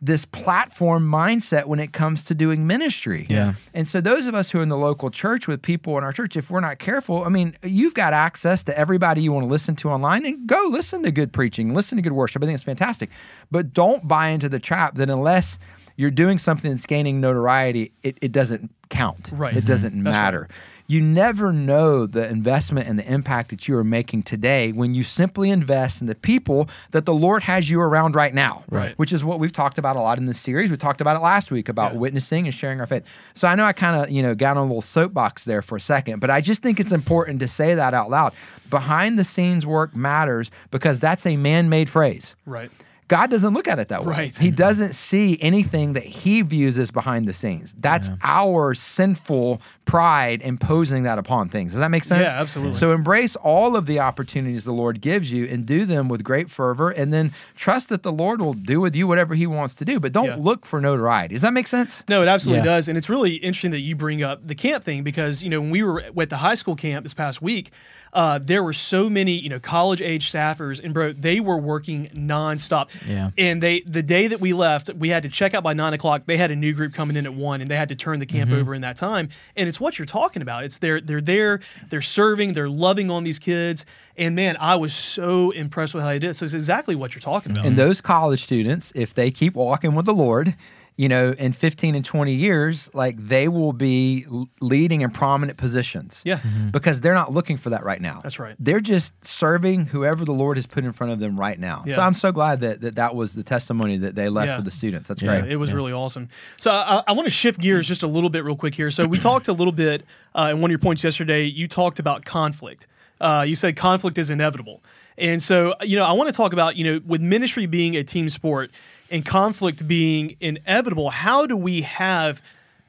[0.00, 3.26] this platform mindset when it comes to doing ministry.
[3.28, 3.54] Yeah.
[3.74, 6.12] And so those of us who are in the local church with people in our
[6.12, 9.50] church, if we're not careful, I mean, you've got access to everybody you want to
[9.50, 12.42] listen to online and go listen to good preaching, listen to good worship.
[12.42, 13.10] I think it's fantastic.
[13.50, 15.58] But don't buy into the trap that unless
[15.96, 19.30] you're doing something that's gaining notoriety, it, it doesn't count.
[19.32, 19.52] Right.
[19.52, 19.66] It mm-hmm.
[19.66, 20.14] doesn't That's
[20.48, 20.56] right.
[20.90, 25.02] You never know the investment and the impact that you are making today when you
[25.02, 28.64] simply invest in the people that the Lord has you around right now.
[28.70, 28.98] Right.
[28.98, 30.70] Which is what we've talked about a lot in this series.
[30.70, 31.98] We talked about it last week about Yeah.
[31.98, 33.02] witnessing and sharing our faith.
[33.34, 35.76] So I know I kind of, you know, got on a little soapbox there for
[35.76, 38.32] a second, but I just think it's important to say that out loud.
[38.70, 42.34] Behind the scenes work matters because that's a man-made phrase.
[42.46, 42.70] Right.
[43.08, 44.12] God doesn't look at it that way.
[44.12, 44.38] Right.
[44.38, 44.56] He mm-hmm.
[44.56, 47.74] doesn't see anything that he views as behind the scenes.
[47.78, 51.72] That's our sinful pride imposing that upon things.
[51.72, 52.20] Does that make sense?
[52.20, 52.78] Yeah, absolutely.
[52.78, 56.50] So embrace all of the opportunities the Lord gives you and do them with great
[56.50, 59.86] fervor and then trust that the Lord will do with you whatever he wants to
[59.86, 59.98] do.
[59.98, 60.36] But don't Yeah.
[60.38, 61.34] look for notoriety.
[61.34, 62.02] Does that make sense?
[62.08, 62.76] No, it absolutely Yeah.
[62.76, 62.88] does.
[62.88, 65.70] And it's really interesting that you bring up the camp thing because, you know, when
[65.70, 67.70] we were at the high school camp this past week,
[68.12, 72.08] uh, there were so many, you know, college age staffers, and bro, they were working
[72.14, 72.88] nonstop.
[73.06, 73.30] Yeah.
[73.36, 76.22] And they, the day that we left, we had to check out by nine o'clock.
[76.26, 78.26] They had a new group coming in at one, and they had to turn the
[78.26, 79.28] camp over in that time.
[79.56, 80.64] And it's what you're talking about.
[80.64, 83.84] It's they're they're there, they're serving, they're loving on these kids.
[84.16, 86.30] And man, I was so impressed with how they did.
[86.30, 86.36] it.
[86.36, 87.66] So it's exactly what you're talking about.
[87.66, 90.56] And those college students, if they keep walking with the Lord,
[90.98, 94.26] you know, in 15 and 20 years, like they will be
[94.60, 96.20] leading in prominent positions.
[96.24, 96.40] Yeah.
[96.72, 98.18] Because they're not looking for that right now.
[98.20, 98.56] That's right.
[98.58, 101.84] They're just serving whoever the Lord has put in front of them right now.
[101.86, 101.94] Yeah.
[101.94, 104.56] So I'm so glad that that, that was the testimony that they left Yeah.
[104.56, 105.06] for the students.
[105.06, 105.40] That's Yeah.
[105.42, 105.52] great.
[105.52, 106.28] It was really awesome.
[106.56, 108.90] So I, I want to shift gears just a little bit, real quick here.
[108.90, 110.02] So we talked a little bit
[110.34, 111.44] uh, in one of your points yesterday.
[111.44, 112.88] You talked about conflict.
[113.20, 114.80] Uh, you said conflict is inevitable,
[115.16, 118.04] and so you know I want to talk about you know with ministry being a
[118.04, 118.70] team sport
[119.10, 121.10] and conflict being inevitable.
[121.10, 122.42] How do we have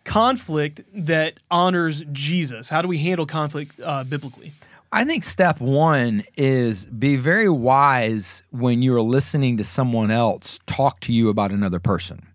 [0.03, 2.69] conflict that honors Jesus?
[2.69, 4.53] How do we handle conflict uh, biblically?
[4.91, 10.99] I think step one is be very wise when you're listening to someone else talk
[11.01, 12.25] to you about another person.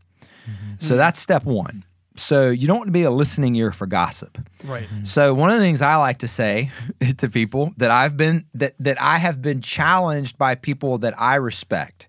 [0.79, 1.85] So that's step one.
[2.17, 4.39] So you don't want to be a listening ear for gossip.
[4.65, 4.87] Right.
[5.03, 6.71] So one of the things I like to say
[7.19, 11.37] to people that I've been that that I have been challenged by people that I
[11.37, 12.07] respect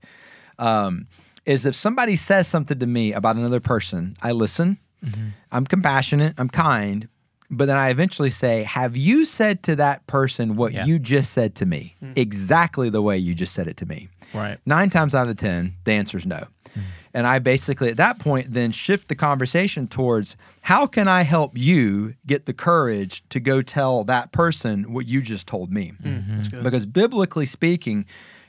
[0.60, 1.08] um,
[1.46, 4.78] is if somebody says something to me about another person, I listen.
[5.04, 5.28] Mm-hmm.
[5.52, 6.34] I'm compassionate.
[6.38, 7.08] I'm kind.
[7.52, 10.86] But then I eventually say, Have you said to that person what Yeah.
[10.86, 11.96] you just said to me?
[12.00, 12.14] Hmm.
[12.16, 14.10] Exactly the way you just said it to me.
[14.34, 14.58] Right.
[14.66, 16.48] Nine times out of 10, the answer is no.
[16.74, 16.82] Hmm.
[17.14, 21.56] And I basically, at that point, then shift the conversation towards how can I help
[21.56, 25.94] you get the courage to go tell that person what you just told me?
[26.02, 26.56] Hmm, that's mm-hmm.
[26.58, 26.64] good.
[26.64, 28.06] Because biblically speaking,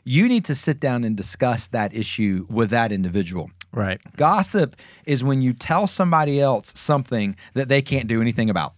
[0.07, 3.51] you need to sit down and discuss that issue with that individual.
[3.73, 4.01] Right.
[4.17, 8.73] Gossip is when you tell somebody else something that they can't do anything about.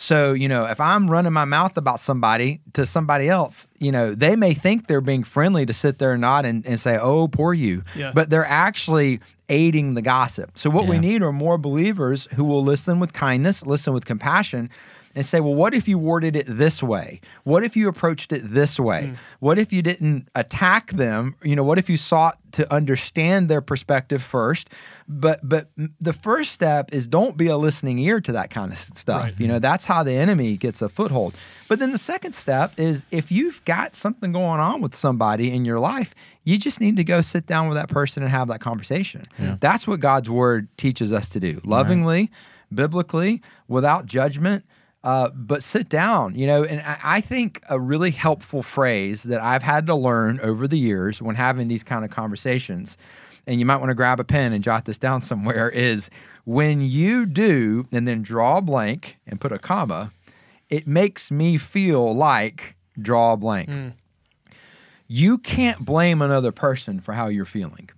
[0.00, 4.14] So, you know, if I'm running my mouth about somebody to somebody else, you know,
[4.14, 7.26] they may think they're being friendly to sit there and nod and, and say, oh,
[7.26, 7.82] poor you.
[7.96, 8.12] Yeah.
[8.14, 10.56] But they're actually aiding the gossip.
[10.56, 14.70] So, what we need are more believers who will listen with kindness, listen with compassion,
[15.18, 17.20] and say, well, what if you worded it this way?
[17.42, 19.10] What if you approached it this way?
[19.10, 19.16] Mm.
[19.40, 21.34] What if you didn't attack them?
[21.42, 24.70] You know, what if you sought to understand their perspective first?
[25.08, 28.78] But but the first step is don't be a listening ear to that kind of
[28.94, 29.24] stuff.
[29.24, 29.40] Right.
[29.40, 31.34] You know, that's how the enemy gets a foothold.
[31.66, 35.64] But then the second step is if you've got something going on with somebody in
[35.64, 38.60] your life, you just need to go sit down with that person and have that
[38.60, 39.26] conversation.
[39.58, 41.60] That's what God's word teaches us to do.
[41.64, 42.30] Lovingly,
[42.72, 44.64] biblically, without judgment.
[45.04, 49.40] Uh, but sit down, you know, and I, I think a really helpful phrase that
[49.40, 52.96] I've had to learn over the years when having these kind of conversations,
[53.46, 56.10] and you might want to grab a pen and jot this down somewhere, is
[56.44, 60.10] when you do and then draw a blank and put a comma,
[60.68, 63.70] it makes me feel like draw a blank.
[65.06, 67.88] You can't blame another person for how you're feeling.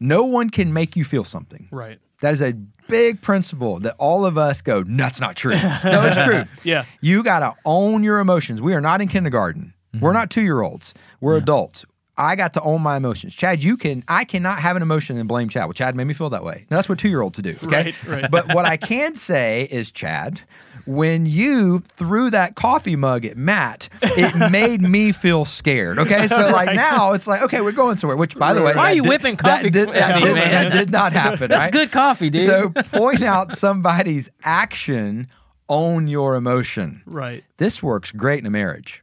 [0.00, 1.68] No one can make you feel something.
[1.70, 2.00] Right.
[2.20, 2.52] That is a
[2.88, 5.52] big principle that all of us go, no, that's not true.
[5.52, 6.44] no, it's true.
[6.64, 6.84] Yeah.
[7.00, 8.60] You got to own your emotions.
[8.60, 9.74] We are not in kindergarten.
[9.94, 10.18] We're mm-hmm.
[10.18, 10.94] not two year olds.
[11.20, 11.84] We're adults.
[12.16, 13.34] I got to own my emotions.
[13.34, 15.64] Chad, you can, I cannot have an emotion and blame Chad.
[15.64, 16.66] Well, Chad made me feel that way.
[16.70, 17.56] Now, that's what two year olds do.
[17.64, 17.94] Okay.
[18.04, 18.30] Right, right.
[18.30, 20.42] But what I can say is, Chad,
[20.86, 25.98] when you threw that coffee mug at Matt, it made me feel scared.
[25.98, 26.26] Okay.
[26.28, 26.76] So, like Right.
[26.76, 29.08] now it's like, okay, we're going somewhere, which by the way, Why are you did-
[29.08, 30.50] whipping that coffee did- that me, did- man?
[30.52, 31.48] that did not happen.
[31.48, 31.72] That's right?
[31.72, 32.46] good coffee, dude.
[32.46, 35.28] So point out somebody's action,
[35.68, 37.02] own your emotion.
[37.06, 37.44] Right.
[37.58, 39.02] This works great in a marriage.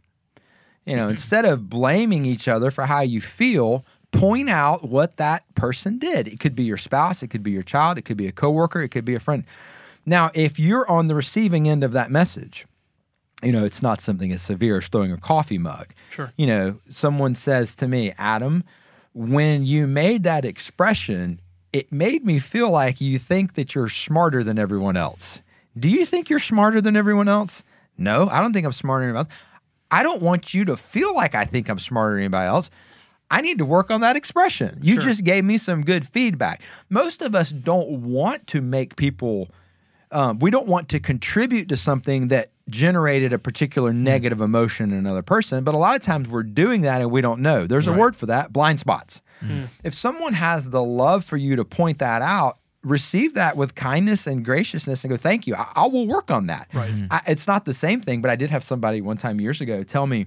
[0.85, 5.43] You know, instead of blaming each other for how you feel, point out what that
[5.53, 6.29] person did.
[6.29, 8.81] It could be your spouse, it could be your child, it could be a coworker,
[8.81, 9.43] it could be a friend.
[10.07, 12.65] Now, if you're on the receiving end of that message,
[13.43, 15.87] you know, it's not something as severe as throwing a coffee mug.
[16.11, 16.31] Sure.
[16.37, 18.63] You know, someone says to me, Adam,
[19.13, 21.39] when you made that expression,
[21.73, 25.39] it made me feel like you think that you're smarter than everyone else.
[25.77, 27.61] Do you think you're smarter than everyone else?
[27.97, 29.35] No, I don't think I'm smarter than anyone else.
[29.91, 32.69] I don't want you to feel like I think I'm smarter than anybody else.
[33.29, 34.79] I need to work on that expression.
[34.81, 35.03] You Sure.
[35.09, 36.61] just gave me some good feedback.
[36.89, 39.49] Most of us don't want to make people
[40.11, 44.03] um, we don't want to contribute to something that generated a particular Hmm.
[44.03, 45.63] negative emotion in another person.
[45.63, 47.65] But a lot of times we're doing that and we don't know.
[47.67, 47.95] There's Right.
[47.95, 49.21] a word for that blind spots.
[49.39, 49.65] Hmm.
[49.83, 54.27] If someone has the love for you to point that out, receive that with kindness
[54.27, 55.55] and graciousness and go, thank you.
[55.55, 56.67] I, I will work on that.
[56.73, 56.91] Right.
[57.11, 59.83] I, it's not the same thing, but I did have somebody one time years ago
[59.83, 60.25] tell me,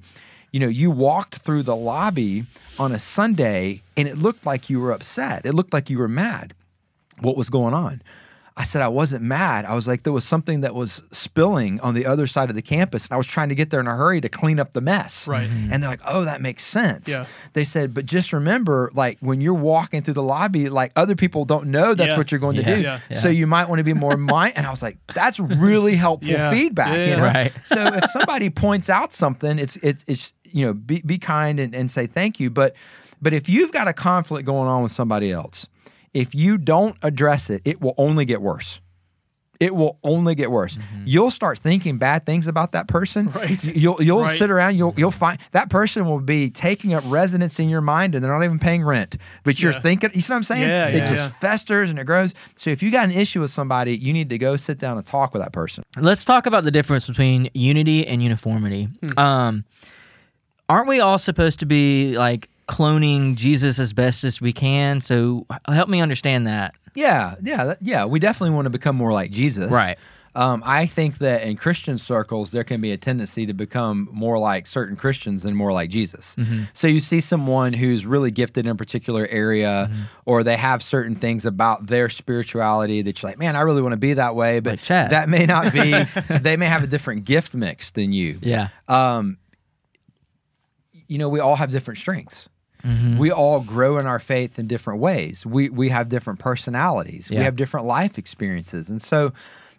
[0.52, 2.44] you know, you walked through the lobby
[2.78, 5.46] on a Sunday and it looked like you were upset.
[5.46, 6.54] It looked like you were mad.
[7.20, 8.02] What was going on?
[8.56, 9.64] I said I wasn't mad.
[9.64, 12.62] I was like there was something that was spilling on the other side of the
[12.62, 14.80] campus, and I was trying to get there in a hurry to clean up the
[14.80, 15.26] mess.
[15.26, 15.48] Right.
[15.48, 15.72] Mm-hmm.
[15.72, 17.26] And they're like, "Oh, that makes sense." Yeah.
[17.54, 21.44] They said, "But just remember, like when you're walking through the lobby, like other people
[21.44, 22.16] don't know that's Yeah.
[22.18, 22.62] what you're going Yeah.
[22.62, 22.80] to do.
[22.82, 23.20] Yeah.
[23.20, 26.30] So you might want to be more mind." And I was like, "That's really helpful
[26.30, 26.50] Yeah.
[26.50, 27.22] feedback." Yeah, you know?
[27.24, 27.52] Right.
[27.66, 31.74] so if somebody points out something, it's it's it's you know be be kind and,
[31.74, 32.50] and say thank you.
[32.50, 32.74] But
[33.22, 35.66] but if you've got a conflict going on with somebody else,
[36.14, 38.80] if you don't address it, it will only get worse.
[39.60, 40.78] It will only get worse.
[41.04, 43.26] You'll start thinking bad things about that person.
[43.30, 43.62] Right.
[43.62, 44.38] You'll you'll Right.
[44.38, 44.76] sit around.
[44.76, 48.32] You'll you'll find that person will be taking up residence in your mind, and they're
[48.32, 49.18] not even paying rent.
[49.44, 49.80] But you're Yeah.
[49.80, 50.10] thinking.
[50.14, 50.62] You see what I'm saying?
[50.62, 52.32] Yeah, it yeah, just festers and it grows.
[52.56, 55.04] So if you got an issue with somebody, you need to go sit down and
[55.04, 55.84] talk with that person.
[55.98, 58.88] Let's talk about the difference between unity and uniformity.
[59.02, 59.18] Hmm.
[59.18, 59.64] Um,
[60.70, 65.00] aren't we all supposed to be like cloning Jesus as best as we can?
[65.00, 66.74] So help me understand that.
[66.94, 68.04] Yeah, yeah, yeah.
[68.04, 69.70] We definitely want to become more like Jesus.
[69.72, 69.98] Right.
[70.36, 74.38] Um, I think that in Christian circles, there can be a tendency to become more
[74.38, 76.36] like certain Christians than more like Jesus.
[76.38, 76.64] Mm-hmm.
[76.72, 80.02] So you see someone who's really gifted in a particular area, Mm-hmm.
[80.26, 83.92] or they have certain things about their spirituality that you're like, man, I really want
[83.94, 86.04] to be that way, but Like that may not be.
[86.38, 88.38] they may have a different gift mix than you.
[88.40, 88.68] Yeah.
[88.86, 89.36] Um,
[91.08, 92.48] you know, we all have different strengths.
[92.82, 93.18] Mm-hmm.
[93.18, 95.44] We all grow in our faith in different ways.
[95.46, 97.28] We we have different personalities.
[97.30, 97.38] Yeah.
[97.40, 98.88] We have different life experiences.
[98.88, 99.32] And so,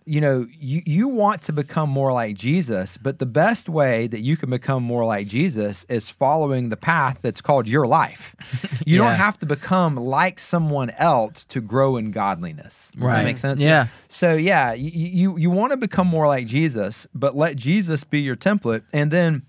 [0.06, 4.22] you know, you you want to become more like Jesus, but the best way that
[4.22, 8.36] you can become more like Jesus is following the path that's called your life.
[8.86, 9.10] You Yeah.
[9.10, 12.76] don't have to become like someone else to grow in godliness.
[12.94, 13.18] Does Right.
[13.18, 13.60] that make sense?
[13.60, 13.88] Yeah.
[14.10, 18.20] So yeah, you you, you want to become more like Jesus, but let Jesus be
[18.22, 19.44] your template and then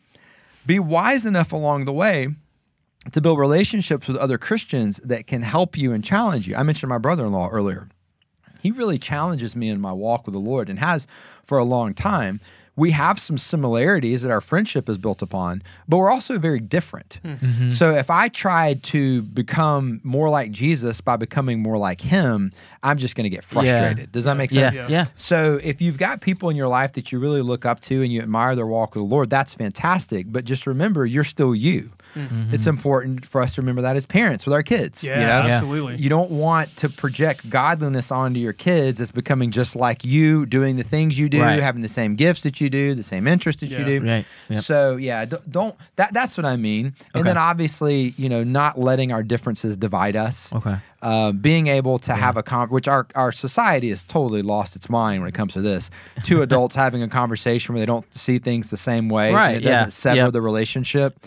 [0.66, 2.28] be wise enough along the way
[3.10, 6.54] to build relationships with other Christians that can help you and challenge you.
[6.54, 7.88] I mentioned my brother-in-law earlier.
[8.60, 11.08] He really challenges me in my walk with the Lord and has
[11.44, 12.40] for a long time.
[12.74, 17.18] We have some similarities that our friendship is built upon, but we're also very different.
[17.22, 17.32] Hmm.
[17.34, 17.70] Mm-hmm.
[17.70, 22.50] So if I tried to become more like Jesus by becoming more like him,
[22.82, 24.10] I'm just going to get frustrated.
[24.10, 24.74] Does that make sense?
[24.74, 24.88] Yeah.
[24.88, 25.06] Yeah.
[25.16, 28.12] So if you've got people in your life that you really look up to and
[28.12, 30.32] you admire their walk with the Lord, that's fantastic.
[30.32, 31.92] But just remember, you're still you.
[32.14, 32.20] Hmm.
[32.20, 32.54] Mm-hmm.
[32.54, 35.02] It's important for us to remember that as parents with our kids.
[35.04, 35.54] Yeah, you know?
[35.54, 35.96] absolutely.
[35.96, 40.76] You don't want to project godliness onto your kids as becoming just like you, doing
[40.76, 41.62] the things you do, Right.
[41.62, 43.78] having the same gifts that you do, the same interests that Yeah.
[43.80, 44.00] you do.
[44.06, 44.26] Right.
[44.48, 44.64] Yep.
[44.64, 46.12] So yeah, d- don't that.
[46.12, 46.94] That's what I mean.
[47.14, 50.76] And then obviously, you know, not letting our differences divide us Okay.
[51.02, 54.88] uh, being able to have a con, which our, our society has totally lost its
[54.90, 55.90] mind when it comes to this.
[56.24, 59.64] Two adults having a conversation where they don't see things the same way, Right, and
[59.64, 60.30] it doesn't yeah, sever yeah.
[60.30, 61.18] the relationship.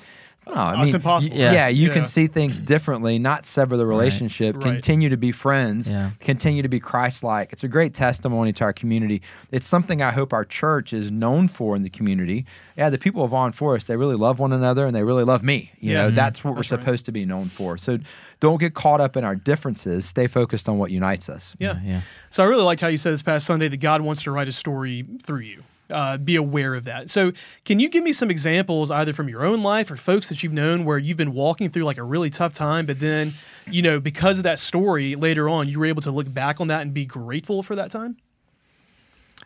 [0.47, 1.35] No, I That's mean, impossible.
[1.35, 1.51] y- Yeah.
[1.53, 1.93] Yeah, you Yeah.
[1.93, 4.55] can see things differently, not sever the relationship.
[4.55, 4.63] Right.
[4.63, 5.89] Continue to be friends.
[5.89, 6.11] Yeah.
[6.19, 7.51] Continue to be Christ-like.
[7.51, 9.21] It's a great testimony to our community.
[9.51, 12.45] It's something I hope our church is known for in the community.
[12.77, 15.43] Yeah, the people of Vaughn Forest, they really love one another and they really love
[15.43, 15.71] me.
[15.79, 16.03] You Yeah.
[16.03, 16.15] know, Mhm.
[16.15, 16.79] that's what we're That's right.
[16.81, 17.77] supposed to be known for.
[17.77, 17.97] So
[18.39, 20.05] don't get caught up in our differences.
[20.05, 21.53] Stay focused on what unites us.
[21.57, 21.77] Yeah.
[21.83, 22.01] Yeah.
[22.29, 24.47] So I really liked how you said this past Sunday that God wants to write
[24.47, 25.63] a story through you.
[25.89, 27.11] Uh, be aware of that.
[27.11, 27.31] So,
[27.63, 30.51] can you give me some examples, either from your own life or folks that you've
[30.53, 33.33] known, where you've been walking through like a really tough time, but then,
[33.69, 36.69] you know, because of that story later on, you were able to look back on
[36.69, 38.17] that and be grateful for that time?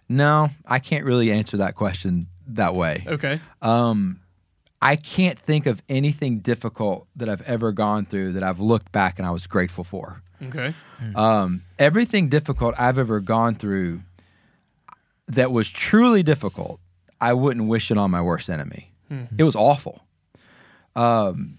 [0.08, 3.04] No, I can't really answer that question that way.
[3.06, 3.40] Okay.
[3.62, 4.20] Um,
[4.82, 9.20] I can't think of anything difficult that I've ever gone through that I've looked back
[9.20, 10.22] and I was grateful for.
[10.42, 10.74] Okay.
[11.16, 14.02] Um, everything difficult I've ever gone through
[15.30, 16.80] that was truly difficult,
[17.22, 18.92] I wouldn't wish it on my worst enemy.
[19.38, 20.02] It was awful.
[20.96, 21.58] Um,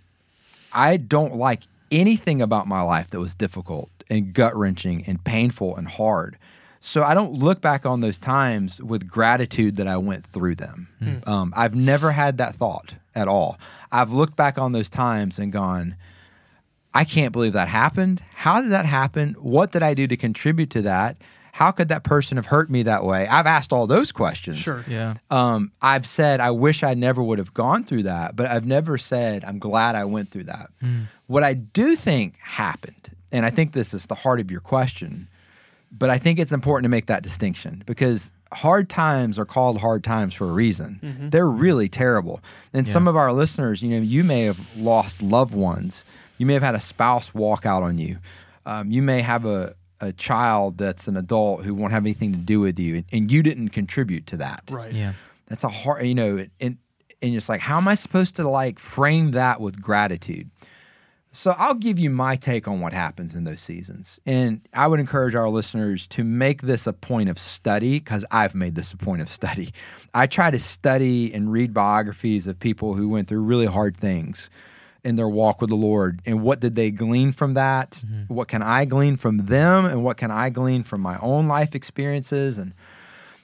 [0.72, 5.76] I don't like anything about my life that was difficult and gut wrenching and painful
[5.76, 6.36] and hard.
[6.80, 10.88] So I don't look back on those times with gratitude that I went through them.
[11.26, 13.58] Um, I've never had that thought at all.
[13.92, 15.96] I've looked back on those times and gone,
[16.94, 18.22] I can't believe that happened.
[18.34, 19.34] How did that happen?
[19.40, 21.16] What did I do to contribute to that?
[21.52, 23.26] How could that person have hurt me that way?
[23.26, 24.58] I've asked all those questions.
[24.58, 24.84] Sure.
[24.88, 25.14] Yeah.
[25.30, 28.98] Um, I've said I wish I never would have gone through that, but I've never
[28.98, 30.70] said I'm glad I went through that.
[31.26, 35.28] What I do think happened, and I think this is the heart of your question,
[35.92, 40.02] but I think it's important to make that distinction because hard times are called hard
[40.02, 41.28] times for a reason.
[41.30, 42.40] They're really terrible.
[42.72, 46.04] And some of our listeners, you know, you may have lost loved ones.
[46.38, 48.18] You may have had a spouse walk out on you.
[48.66, 52.38] Um, you may have a, a child that's an adult who won't have anything to
[52.38, 54.62] do with you, and, and you didn't contribute to that.
[54.70, 54.92] Right.
[54.92, 55.12] Yeah.
[55.48, 56.78] That's a hard, you know, and
[57.22, 60.50] and it's like, how am I supposed to like frame that with gratitude?
[61.32, 64.18] So I'll give you my take on what happens in those seasons.
[64.26, 68.54] And I would encourage our listeners to make this a point of study because I've
[68.54, 69.72] made this a point of study.
[70.12, 74.50] I try to study and read biographies of people who went through really hard things
[75.04, 78.02] in their walk with the Lord and what did they glean from that?
[78.28, 81.74] What can I glean from them and what can I glean from my own life
[81.74, 82.72] experiences and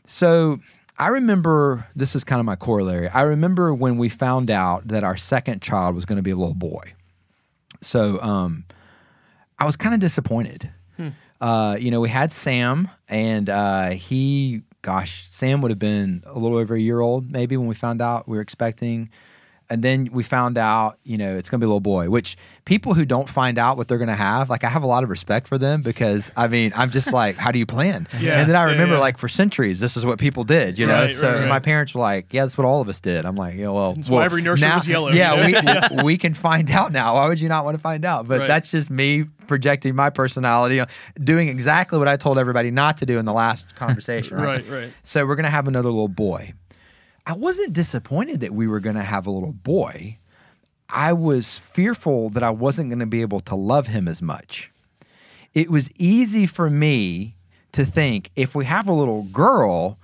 [0.06, 0.60] so
[0.98, 3.08] I remember this is kind of my corollary.
[3.08, 6.36] I remember when we found out that our second child was going to be a
[6.36, 6.94] little boy.
[7.82, 8.64] So um,
[9.58, 10.70] I was kind of disappointed.
[11.38, 16.38] Uh, you know, we had Sam, and uh, he, gosh, Sam would have been a
[16.38, 19.10] little over a year old maybe when we found out we were expecting.
[19.68, 22.36] And then we found out, you know, it's going to be a little boy, which
[22.64, 25.02] people who don't find out what they're going to have, like I have a lot
[25.02, 28.06] of respect for them because I mean, I'm just like, how do you plan?
[28.16, 29.00] Yeah, and then I remember yeah.
[29.00, 31.02] like for centuries, this is what people did, you know?
[31.02, 31.48] Right, so right, right.
[31.48, 33.26] my parents were like, yeah, that's what all of us did.
[33.26, 35.88] I'm like, yeah, well, That's well, why every nursery now, was yellow, Yeah, you know?
[35.96, 37.14] we, we can find out now.
[37.14, 38.26] Why would you not want to find out?
[38.26, 40.82] But that's just me projecting my personality,
[41.22, 44.36] doing exactly what I told everybody not to do in the last conversation.
[44.36, 44.46] Right.
[44.46, 44.92] Right, right.
[45.04, 46.52] So we're gonna have another little boy.
[47.26, 50.18] I wasn't disappointed that we were gonna have a little boy.
[50.88, 54.70] I was fearful that I wasn't gonna be able to love him as much.
[55.52, 57.34] It was easy for me
[57.72, 59.98] to think if we have a little girl,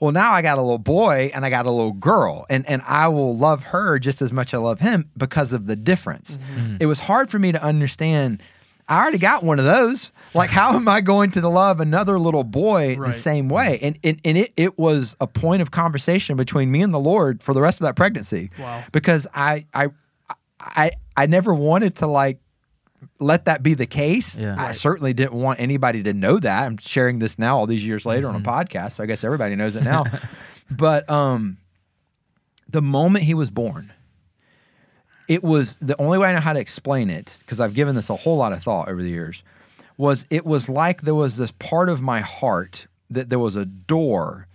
[0.00, 2.82] well, now I got a little boy and I got a little girl, and, and
[2.86, 6.38] I will love her just as much as I love him because of the difference.
[6.54, 6.76] Mm-hmm.
[6.78, 8.42] It was hard for me to understand.
[8.88, 10.10] I already got one of those.
[10.34, 13.12] Like, how am I going to love another little boy Right.
[13.12, 13.78] the same way?
[13.82, 17.42] And and, and it, it was a point of conversation between me and the Lord
[17.42, 18.50] for the rest of that pregnancy.
[18.58, 18.84] Wow.
[18.92, 19.88] Because I I
[20.60, 22.38] I I never wanted to like
[23.20, 24.34] let that be the case.
[24.34, 24.54] Yeah.
[24.58, 24.76] I Right.
[24.76, 26.64] certainly didn't want anybody to know that.
[26.66, 29.54] I'm sharing this now all these years later on a podcast, so I guess everybody
[29.54, 30.04] knows it now.
[30.70, 31.58] but um
[32.68, 33.92] the moment he was born,
[35.28, 38.10] it was the only way I know how to explain it, because I've given this
[38.10, 39.42] a whole lot of thought over the years,
[39.98, 43.64] was it was like there was this part of my heart that there was a
[43.64, 44.46] door.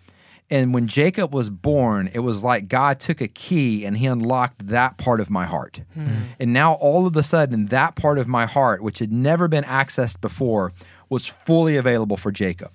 [0.49, 4.67] And when Jacob was born, it was like God took a key and he unlocked
[4.67, 5.81] that part of my heart.
[5.93, 6.05] Hmm.
[6.39, 9.63] And now all of a sudden, that part of my heart, which had never been
[9.63, 10.71] accessed before,
[11.09, 12.71] was fully available for Jacob.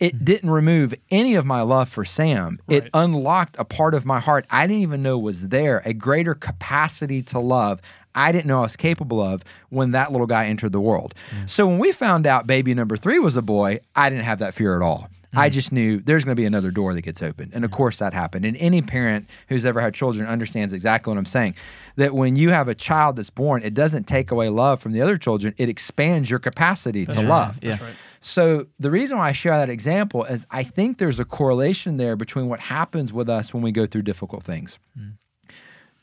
[0.00, 0.24] It mm-hmm.
[0.24, 2.58] didn't remove any of my love for Sam.
[2.68, 2.84] Right.
[2.84, 6.34] It unlocked a part of my heart I didn't even know was there, a greater
[6.34, 7.80] capacity to love
[8.18, 11.14] I didn't know I was capable of when that little guy entered the world.
[11.30, 11.48] Mm.
[11.48, 14.54] So when we found out baby number three was a boy, I didn't have that
[14.54, 15.08] fear at all.
[15.34, 15.52] I mm.
[15.52, 17.52] just knew there's going to be another door that gets opened.
[17.54, 18.44] And of course that happened.
[18.44, 21.54] And any parent who's ever had children understands exactly what I'm saying.
[21.96, 25.02] That when you have a child that's born, it doesn't take away love from the
[25.02, 27.58] other children, it expands your capacity to love.
[27.62, 27.72] Yeah.
[27.72, 27.94] That's right.
[28.20, 32.16] So the reason why I share that example is I think there's a correlation there
[32.16, 35.14] between what happens with us when we go through difficult things mm.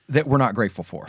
[0.07, 1.07] that we're not grateful for.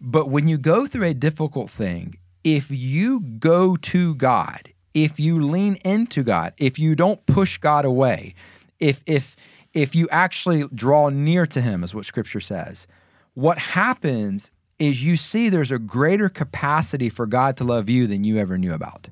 [0.00, 5.40] But when you go through a difficult thing, if you go to God, if you
[5.40, 8.34] lean into God, if you don't push God away,
[8.80, 9.36] if if
[9.72, 12.86] if you actually draw near to him is what scripture says,
[13.34, 18.24] what happens is you see there's a greater capacity for God to love you than
[18.24, 19.08] you ever knew about.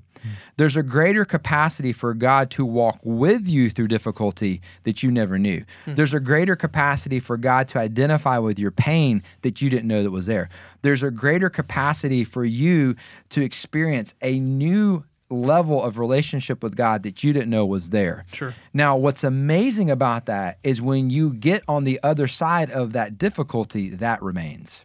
[0.56, 5.38] There's a greater capacity for God to walk with you through difficulty that you never
[5.38, 5.64] knew.
[5.85, 5.94] Hmm.
[5.94, 10.02] There's a greater capacity for God to identify with your pain that you didn't know
[10.02, 10.48] that was there.
[10.83, 12.96] There's a greater capacity for you
[13.30, 18.24] to experience a new level of relationship with God that you didn't know was there.
[18.33, 18.54] Sure.
[18.74, 23.16] Now, what's amazing about that is when you get on the other side of that
[23.16, 24.83] difficulty, that remains.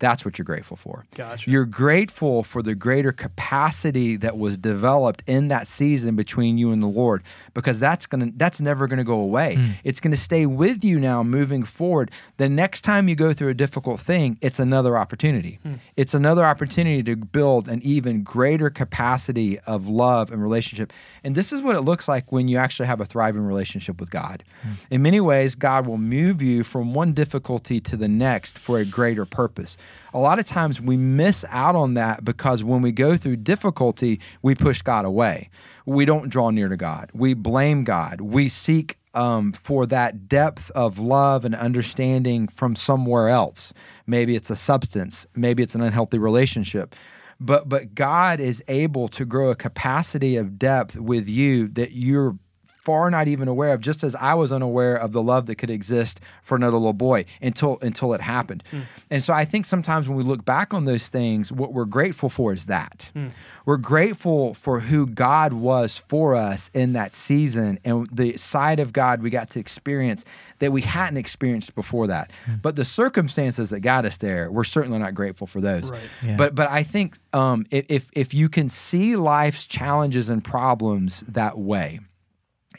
[0.00, 1.06] That's what you're grateful for.
[1.14, 1.48] Gotcha.
[1.48, 6.82] You're grateful for the greater capacity that was developed in that season between you and
[6.82, 7.22] the Lord
[7.54, 9.54] because that's going to that's never going to go away.
[9.54, 9.70] Hmm.
[9.84, 12.10] It's going to stay with you now moving forward.
[12.38, 15.60] The next time you go through a difficult thing, it's another opportunity.
[15.62, 15.74] Hmm.
[15.96, 20.92] It's another opportunity to build an even greater capacity of love and relationship.
[21.22, 24.10] And this is what it looks like when you actually have a thriving relationship with
[24.10, 24.42] God.
[24.62, 24.72] Hmm.
[24.90, 28.84] In many ways, God will move you from one difficulty to the next for a
[28.84, 29.76] greater purpose.
[30.12, 34.20] A lot of times we miss out on that because when we go through difficulty,
[34.42, 35.50] we push God away.
[35.86, 37.10] We don't draw near to God.
[37.12, 38.20] We blame God.
[38.20, 43.72] We seek um, for that depth of love and understanding from somewhere else.
[44.06, 45.26] Maybe it's a substance.
[45.34, 46.94] Maybe it's an unhealthy relationship.
[47.40, 52.36] But but God is able to grow a capacity of depth with you that you're
[52.84, 55.70] far not even aware of just as I was unaware of the love that could
[55.70, 58.62] exist for another little boy until until it happened.
[58.70, 58.80] Hmm.
[59.10, 62.28] And so I think sometimes when we look back on those things what we're grateful
[62.28, 63.10] for is that.
[63.14, 63.28] Hmm.
[63.66, 68.92] We're grateful for who God was for us in that season and the side of
[68.92, 70.24] God we got to experience
[70.58, 72.30] that we hadn't experienced before that.
[72.44, 72.54] Hmm.
[72.62, 75.90] But the circumstances that got us there, we're certainly not grateful for those.
[75.90, 76.02] Right.
[76.22, 76.36] Yeah.
[76.36, 81.24] But but I think um, if if if you can see life's challenges and problems
[81.28, 82.00] that way,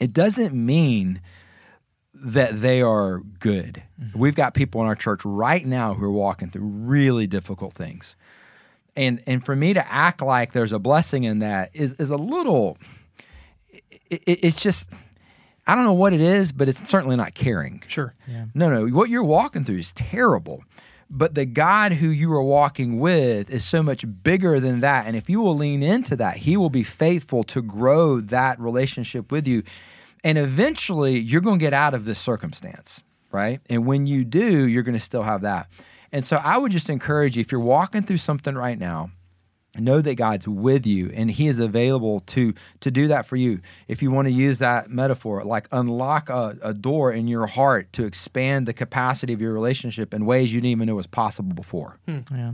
[0.00, 1.20] it doesn't mean
[2.14, 3.82] that they are good.
[4.00, 4.18] Mm-hmm.
[4.18, 8.16] We've got people in our church right now who are walking through really difficult things.
[8.96, 12.16] And and for me to act like there's a blessing in that is is a
[12.16, 12.78] little
[14.10, 14.86] it, it- it's just
[15.66, 17.82] I don't know what it is, but it's certainly not caring.
[17.88, 18.14] Sure.
[18.54, 18.86] No, no.
[18.86, 20.62] What you're walking through is terrible.
[21.10, 25.06] But the God who you are walking with is so much bigger than that.
[25.06, 29.30] And if you will lean into that, He will be faithful to grow that relationship
[29.32, 29.62] with you.
[30.26, 33.00] And eventually, you're going to get out of this circumstance,
[33.30, 33.60] right?
[33.70, 35.68] And when you do, you're going to still have that.
[36.10, 39.12] And so I would just encourage you if you're walking through something right now,
[39.76, 43.60] know that God's with you and he is available to to do that for you.
[43.86, 47.92] If you want to use that metaphor, like unlock a, a door in your heart
[47.92, 51.54] to expand the capacity of your relationship in ways you didn't even know was possible
[51.54, 52.00] before.
[52.06, 52.20] Hmm.
[52.34, 52.52] Yeah.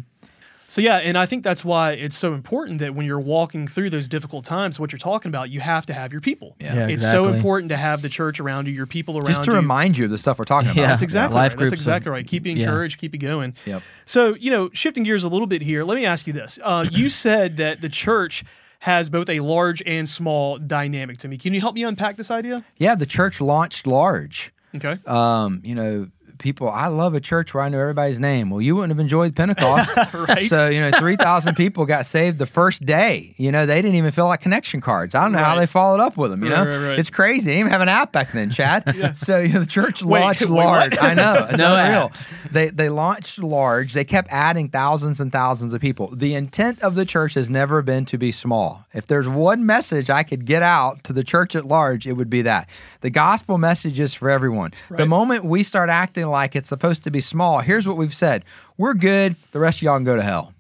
[0.73, 3.91] So yeah, and I think that's why it's so important that when you're walking through
[3.91, 6.57] those difficult times, what you're talking about, you have to have your people.
[6.59, 6.75] Yeah.
[6.75, 9.45] Yeah, It's so important to have the church around you, your people around you, Just
[9.45, 9.57] to you.
[9.59, 10.81] remind you of the stuff we're talking about.
[10.81, 10.87] Yeah.
[10.87, 11.64] That's exactly Life right.
[11.64, 12.27] That's exactly of- right.
[12.27, 12.62] Keep you yeah.
[12.64, 13.55] encouraged, keep you going.
[13.66, 13.83] Yep.
[14.07, 16.59] So, you know, shifting gears a little bit here, let me ask you this.
[16.62, 18.43] Uh, you said that the church
[18.79, 21.37] has both a large and small dynamic to me.
[21.37, 22.64] Can you help me unpack this idea?
[22.79, 24.55] Yeah, the church launched large.
[24.75, 24.97] Okay.
[25.07, 26.09] Um, you know,
[26.43, 28.51] people, I love a church where I know everybody's name.
[28.51, 29.90] Well, you wouldn't have enjoyed Pentecost.
[30.12, 30.49] Right.
[30.49, 33.34] So, you know, 3,000 people got saved the first day.
[33.38, 35.14] You know, they didn't even fill out connection cards.
[35.14, 36.43] I don't know how they followed up with them.
[36.45, 36.99] You Right, know, right, right.
[36.99, 37.47] it's crazy.
[37.47, 38.84] They didn't even have an app back then, Chad.
[39.16, 40.99] So, you know, the church Wait, launched wait, large.
[41.01, 41.47] I know.
[41.49, 42.11] It's No unreal.
[42.14, 42.16] app.
[42.53, 43.93] They, they launched large.
[43.95, 46.14] They kept adding thousands and thousands of people.
[46.14, 48.84] The intent of the church has never been to be small.
[48.93, 52.30] If there's one message I could get out to the church at large, it would
[52.30, 52.68] be that.
[53.01, 54.72] The gospel message is for everyone.
[54.90, 58.45] The moment we start acting like it's supposed to be small, here's what we've said
[58.76, 59.37] we're good.
[59.53, 60.53] The rest of y'all can go to hell.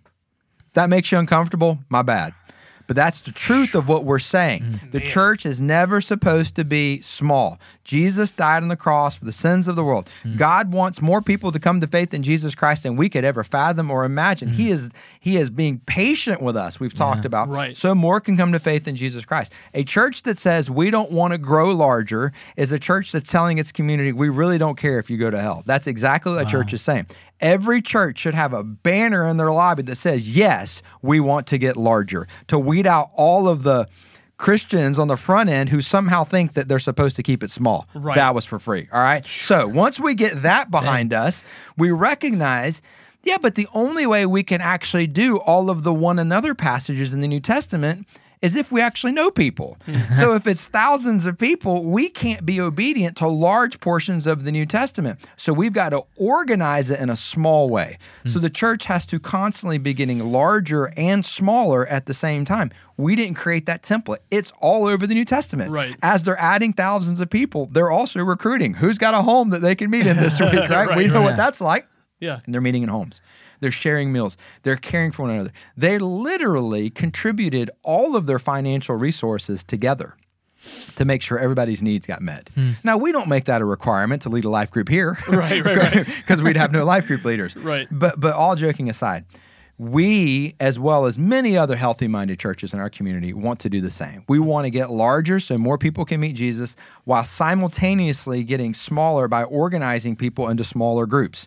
[0.74, 1.78] That makes you uncomfortable?
[1.88, 2.32] My bad.
[2.92, 4.64] But that's the truth of what we're saying.
[4.64, 4.90] Mm-hmm.
[4.90, 5.08] The Man.
[5.08, 7.58] church is never supposed to be small.
[7.84, 10.10] Jesus died on the cross for the sins of the world.
[10.24, 10.36] Mm.
[10.36, 13.44] God wants more people to come to faith in Jesus Christ than we could ever
[13.44, 14.52] fathom or imagine.
[14.52, 14.72] He mm.
[14.72, 14.90] is
[15.20, 16.78] he is being patient with us.
[16.78, 17.74] We've talked about Right.
[17.74, 19.54] so more can come to faith in Jesus Christ.
[19.72, 23.56] A church that says we don't want to grow larger is a church that's telling
[23.56, 25.62] its community we really don't care if you go to hell.
[25.64, 27.06] That's exactly what that church is saying.
[27.42, 31.58] Every church should have a banner in their lobby that says, "Yes, we want to
[31.58, 33.88] get larger." To weed out all of the
[34.38, 37.86] Christians on the front end who somehow think that they're supposed to keep it small.
[37.94, 38.16] Right.
[38.16, 38.88] That was for free.
[38.92, 39.24] All right.
[39.44, 41.44] So once we get that behind us,
[41.76, 42.82] we recognize,
[43.22, 47.12] yeah, but the only way we can actually do all of the one another passages
[47.12, 48.06] in the New Testament
[48.42, 49.78] is if we actually know people.
[49.86, 50.14] Mm-hmm.
[50.20, 54.52] so if it's thousands of people, we can't be obedient to large portions of the
[54.52, 55.20] New Testament.
[55.36, 57.98] So we've got to organize it in a small way.
[58.24, 58.30] Hmm.
[58.30, 62.72] So the church has to constantly be getting larger and smaller at the same time.
[62.96, 64.18] We didn't create that template.
[64.30, 65.70] It's all over the New Testament.
[65.70, 65.96] Right.
[66.02, 68.74] As they're adding thousands of people, they're also recruiting.
[68.74, 70.88] Who's got a home that they can meet in this week, right?
[70.88, 71.24] Right, we know right.
[71.24, 71.86] what that's like
[72.20, 72.40] Yeah.
[72.44, 73.20] and they're meeting in homes.
[73.62, 74.36] They're sharing meals.
[74.64, 75.52] They're caring for one another.
[75.76, 80.16] They literally contributed all of their financial resources together
[80.96, 82.50] to make sure everybody's needs got met.
[82.56, 82.72] Hmm.
[82.82, 85.16] Now, we don't make that a requirement to lead a life group here.
[85.28, 86.06] Right, right, right.
[86.18, 87.54] Because we'd have no life group leaders.
[87.62, 87.86] Right.
[87.92, 89.24] But but all joking aside,
[89.78, 93.80] we, as well as many other healthy minded churches in our community, want to do
[93.80, 94.24] the same.
[94.28, 99.28] We want to get larger so more people can meet Jesus while simultaneously getting smaller
[99.28, 101.46] by organizing people into smaller groups.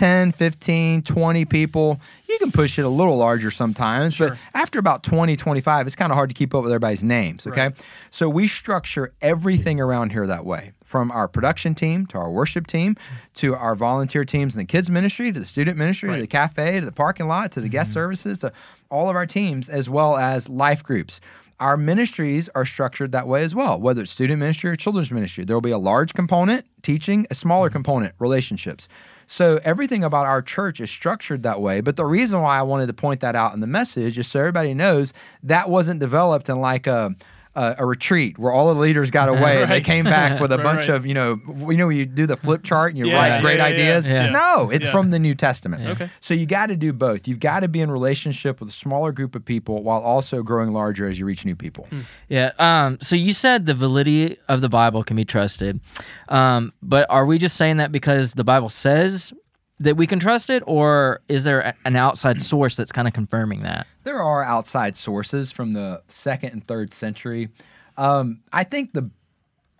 [0.00, 2.00] 10, 15, 20 people.
[2.26, 4.30] You can push it a little larger sometimes, Sure.
[4.30, 7.46] but after about 20, 25, it's kind of hard to keep up with everybody's names,
[7.46, 7.64] okay?
[7.64, 7.82] Right.
[8.10, 12.66] So we structure everything around here that way from our production team to our worship
[12.66, 12.96] team
[13.34, 16.80] to our volunteer teams in the kids ministry to the student ministry to the cafe
[16.80, 17.98] to the parking lot to the guest mm-hmm.
[17.98, 18.50] services to
[18.90, 21.20] all of our teams as well as life groups.
[21.60, 25.44] Our ministries are structured that way as well, whether it's student ministry or children's ministry.
[25.44, 27.74] There will be a large component teaching, a smaller mm-hmm.
[27.74, 28.88] component relationships.
[29.32, 31.82] So everything about our church is structured that way.
[31.82, 34.40] But the reason why I wanted to point that out in the message is so
[34.40, 35.12] everybody knows
[35.44, 37.14] that wasn't developed in like a
[37.60, 40.56] a, a retreat where all the leaders got away and they came back with a
[40.60, 40.96] Right, bunch right.
[40.96, 41.40] of you know
[41.70, 43.74] you know you do the flip chart and you Yeah, write yeah, great yeah, yeah,
[43.74, 44.06] ideas.
[44.08, 44.28] yeah.
[44.30, 44.92] No, it's Yeah.
[44.92, 45.86] from the New Testament.
[45.86, 46.10] Okay.
[46.20, 47.26] So you got to do both.
[47.28, 50.72] You've got to be in relationship with a smaller group of people while also growing
[50.72, 51.86] larger as you reach new people.
[52.28, 52.52] Yeah.
[52.58, 55.80] Um, so you said the validity of the Bible can be trusted,
[56.28, 59.32] um, but are we just saying that because the Bible says
[59.80, 63.14] that we can trust it, or is there a- an outside source that's kind of
[63.14, 63.86] confirming that?
[64.04, 67.48] There are outside sources from the second and third century.
[67.96, 69.10] Um, I think the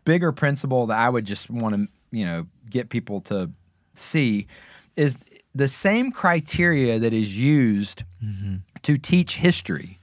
[0.05, 3.51] bigger principle that I would just want to, you know, get people to
[3.95, 4.47] see
[4.97, 5.17] is
[5.55, 8.03] the same criteria that is used
[8.83, 9.99] to teach history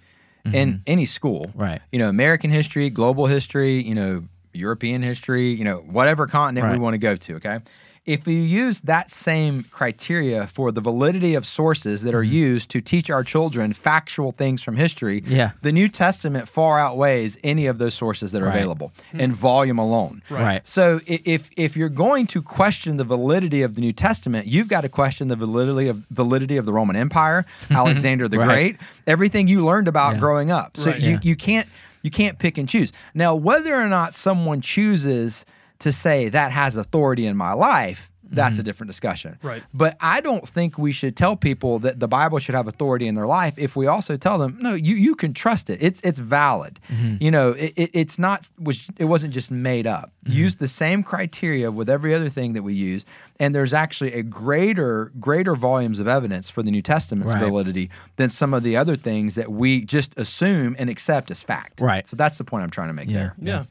[0.45, 1.51] in any school.
[1.55, 1.81] Right.
[1.91, 4.23] You know, American history, global history, you know,
[4.53, 7.59] European history, you know, whatever continent we want to go to, okay?
[8.07, 12.31] If you use that same criteria for the validity of sources that are Mm-hmm.
[12.33, 15.51] used to teach our children factual things from history, Yeah.
[15.61, 18.55] the New Testament far outweighs any of those sources that are Right.
[18.55, 20.23] available in volume alone.
[20.29, 20.41] Right.
[20.43, 20.67] Right.
[20.67, 24.81] So if if you're going to question the validity of the New Testament, you've got
[24.81, 28.47] to question the validity of validity of the Roman Empire, Alexander the Right.
[28.47, 30.19] Great, everything you learned about Yeah.
[30.21, 30.77] growing up.
[30.77, 30.99] So Right.
[30.99, 31.19] you, Yeah.
[31.21, 31.67] you can't
[32.03, 32.93] you can't pick and choose.
[33.13, 35.43] Now, whether or not someone chooses
[35.79, 38.65] to say that has authority in my life, that's a mm-hmm.
[38.65, 39.37] different discussion.
[39.41, 39.63] Right.
[39.73, 43.15] But I don't think we should tell people that the Bible should have authority in
[43.15, 45.79] their life if we also tell them, no, you, you can trust it.
[45.81, 46.79] It's it's valid.
[46.89, 47.23] Mm-hmm.
[47.23, 50.11] You know, it, it, it's not was it wasn't just made up.
[50.25, 50.37] Mm-hmm.
[50.37, 53.05] Use the same criteria with every other thing that we use,
[53.39, 57.43] and there's actually a greater greater volumes of evidence for the New Testament's Right.
[57.43, 61.79] validity than some of the other things that we just assume and accept as fact.
[61.79, 62.07] Right.
[62.07, 63.13] So that's the point I'm trying to make Yeah.
[63.17, 63.35] there.
[63.41, 63.63] Yeah.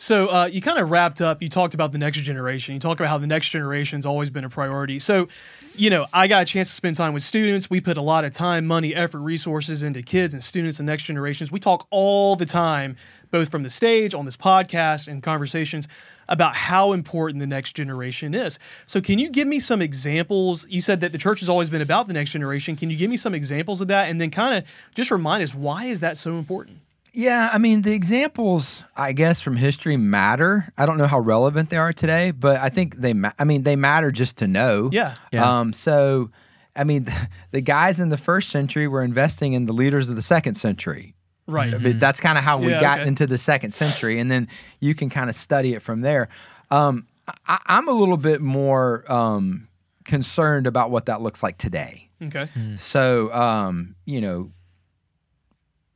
[0.00, 1.42] So uh, you kind of wrapped up.
[1.42, 2.72] You talked about the next generation.
[2.72, 4.98] You talked about how the next generation's always been a priority.
[4.98, 5.28] So,
[5.76, 7.68] you know, I got a chance to spend time with students.
[7.68, 11.02] We put a lot of time, money, effort, resources into kids and students and next
[11.02, 11.52] generations.
[11.52, 12.96] We talk all the time,
[13.30, 15.86] both from the stage, on this podcast, and conversations
[16.30, 18.58] about how important the next generation is.
[18.86, 20.66] So, can you give me some examples?
[20.70, 22.74] You said that the church has always been about the next generation.
[22.74, 25.54] Can you give me some examples of that, and then kind of just remind us
[25.54, 26.78] why is that so important?
[27.12, 30.72] Yeah, I mean, the examples, I guess, from history matter.
[30.78, 33.64] I don't know how relevant they are today, but I think they, ma- I mean,
[33.64, 34.90] they matter just to know.
[34.92, 35.14] Yeah.
[35.32, 35.60] Yeah.
[35.60, 36.30] Um, so,
[36.76, 37.06] I mean,
[37.50, 41.14] the guys in the first century were investing in the leaders of the second century.
[41.46, 41.74] Right.
[41.74, 43.08] I mean, that's kind of how we Yeah, got okay.
[43.08, 44.46] into the second century, and then
[44.78, 46.28] you can kind of study it from there.
[46.70, 47.08] Um,
[47.48, 49.66] I, I'm a little bit more um,
[50.04, 52.08] concerned about what that looks like today.
[52.22, 52.48] Okay.
[52.78, 54.52] So, um, you know,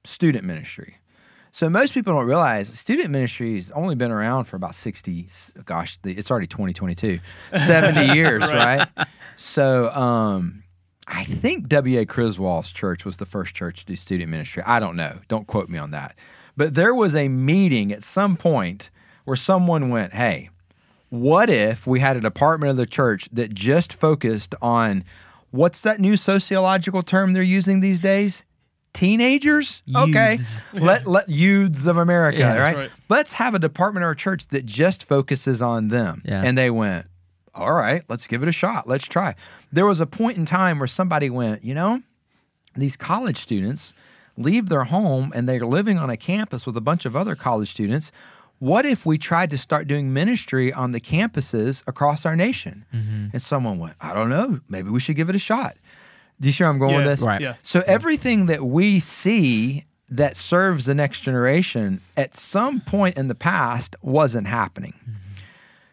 [0.04, 0.96] student ministry.
[1.54, 5.28] So most people don't realize student ministry has only been around for about 60,
[5.64, 7.20] gosh, it's already 2022,
[7.56, 8.88] 70 years, right?
[9.36, 10.64] So, um,
[11.06, 12.06] I think W.A.
[12.06, 14.64] Criswell's church was the first church to do student ministry.
[14.66, 15.20] I don't know.
[15.28, 16.16] Don't quote me on that.
[16.56, 18.90] But there was a meeting at some point
[19.24, 20.50] where someone went, Hey,
[21.10, 25.04] what if we had a department of the church that just focused on
[25.52, 28.42] what's that new sociological term they're using these days?
[28.94, 29.82] Teenagers?
[29.94, 30.36] Okay.
[30.36, 30.60] Youths.
[30.72, 32.76] let let youths of America, Yeah, right?
[32.76, 32.90] right.
[33.08, 36.22] Let's have a department or a church that just focuses on them.
[36.24, 36.42] Yeah.
[36.42, 37.06] And they went,
[37.54, 38.88] All right, let's give it a shot.
[38.88, 39.34] Let's try.
[39.72, 42.00] There was a point in time where somebody went, you know,
[42.76, 43.92] these college students
[44.36, 47.70] leave their home and they're living on a campus with a bunch of other college
[47.70, 48.10] students.
[48.60, 52.84] What if we tried to start doing ministry on the campuses across our nation?
[52.94, 53.26] Mm-hmm.
[53.32, 55.76] And someone went, I don't know, maybe we should give it a shot.
[56.40, 57.20] Do you see where I'm going with this?
[57.20, 57.40] Right.
[57.40, 57.54] Yeah.
[57.62, 63.34] So everything that we see that serves the next generation at some point in the
[63.34, 64.94] past wasn't happening.
[65.02, 65.20] Mm-hmm.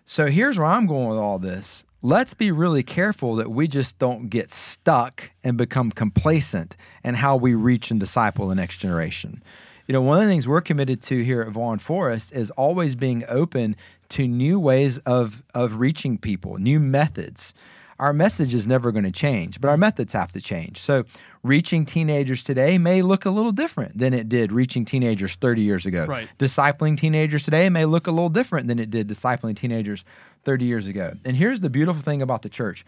[0.05, 1.85] So here's where I'm going with all this.
[2.01, 7.35] Let's be really careful that we just don't get stuck and become complacent in how
[7.35, 9.43] we reach and disciple the next generation.
[9.87, 12.95] You know, one of the things we're committed to here at Vaughn Forest is always
[12.95, 13.75] being open
[14.09, 17.53] to new ways of of reaching people, new methods.
[18.01, 20.81] Our message is never going to change, but our methods have to change.
[20.81, 21.03] So,
[21.43, 25.85] reaching teenagers today may look a little different than it did reaching teenagers 30 years
[25.85, 26.07] ago.
[26.07, 26.27] Right.
[26.39, 30.03] Discipling teenagers today may look a little different than it did discipling teenagers
[30.45, 31.13] 30 years ago.
[31.25, 32.83] And here's the beautiful thing about the church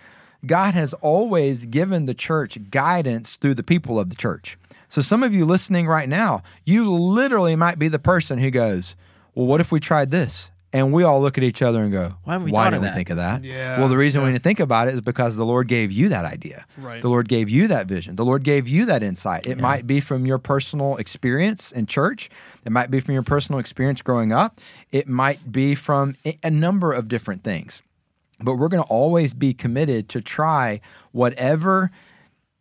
[0.48, 4.58] God has always given the church guidance through the people of the church.
[4.90, 8.96] So, some of you listening right now, you literally might be the person who goes,
[9.36, 10.50] Well, what if we tried this?
[10.76, 12.82] And we all look at each other and go, Why haven't we Why thought of
[12.82, 13.44] didn't we that?" think of that?
[13.44, 14.28] Yeah, Well, the reason yeah.
[14.28, 16.66] we didn't think about it is because the Lord gave you that idea.
[16.78, 17.00] Right.
[17.02, 18.16] The Lord gave you that vision.
[18.16, 19.46] The Lord gave you that insight.
[19.46, 22.30] It might be from your personal experience in church.
[22.66, 24.60] It might be from your personal experience growing up.
[24.92, 27.82] It might be from a- a number of different things.
[28.40, 31.92] But we're going to always be committed to try whatever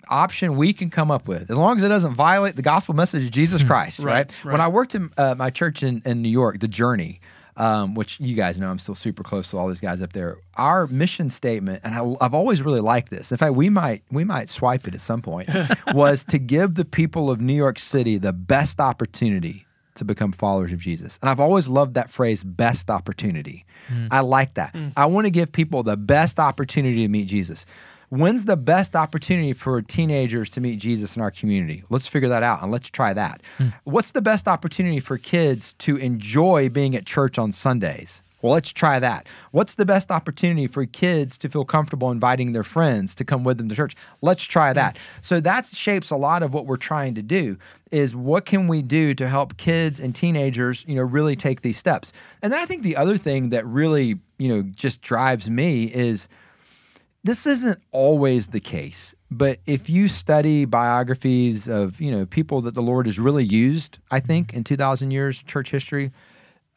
[0.08, 3.24] option we can come up with, as long as it doesn't violate the gospel message
[3.24, 4.34] of Jesus Christ, Right, right?
[4.44, 4.52] right.
[4.52, 7.20] When I worked in uh, my church in, in New York, The Journey,
[7.56, 10.38] um, which you guys know, I'm still super close to all these guys up there.
[10.56, 13.30] Our mission statement, and I, I've always really liked this.
[13.30, 15.48] In fact, we might we might swipe it at some point,
[15.94, 20.72] was to give the people of New York City the best opportunity to become followers
[20.72, 21.18] of Jesus.
[21.20, 23.66] And I've always loved that phrase, best opportunity.
[24.10, 24.74] I like that.
[24.96, 27.66] I want to give people the best opportunity to meet Jesus.
[28.12, 31.82] When's the best opportunity for teenagers to meet Jesus in our community?
[31.88, 33.40] Let's figure that out and let's try that.
[33.56, 33.68] Hmm.
[33.84, 38.20] What's the best opportunity for kids to enjoy being at church on Sundays?
[38.42, 39.28] Well, let's try that.
[39.52, 43.56] What's the best opportunity for kids to feel comfortable inviting their friends to come with
[43.56, 43.96] them to church?
[44.20, 44.76] Let's try hmm.
[44.76, 44.98] that.
[45.22, 47.56] So that shapes a lot of what we're trying to do
[47.92, 51.78] is what can we do to help kids and teenagers, you know, really take these
[51.78, 52.12] steps.
[52.42, 56.28] And then I think the other thing that really, you know, just drives me is
[57.24, 62.74] this isn't always the case but if you study biographies of you know people that
[62.74, 66.10] the lord has really used i think in 2000 years church history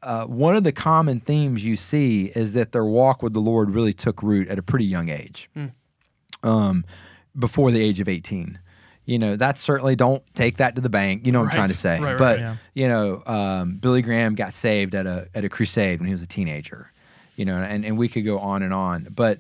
[0.04, 3.72] uh, one of the common themes you see is that their walk with the lord
[3.72, 5.50] really took root at a pretty young age.
[6.44, 6.86] Um,
[7.40, 8.60] before the age of 18
[9.06, 11.70] you know that's certainly don't take that to the bank you know what i'm trying
[11.70, 12.00] to say.
[12.00, 12.56] Right, right, but yeah.
[12.76, 16.22] you know um, billy graham got saved at a at a crusade when he was
[16.22, 16.92] a teenager
[17.36, 19.08] you know and, and we could go on and on.
[19.10, 19.40] But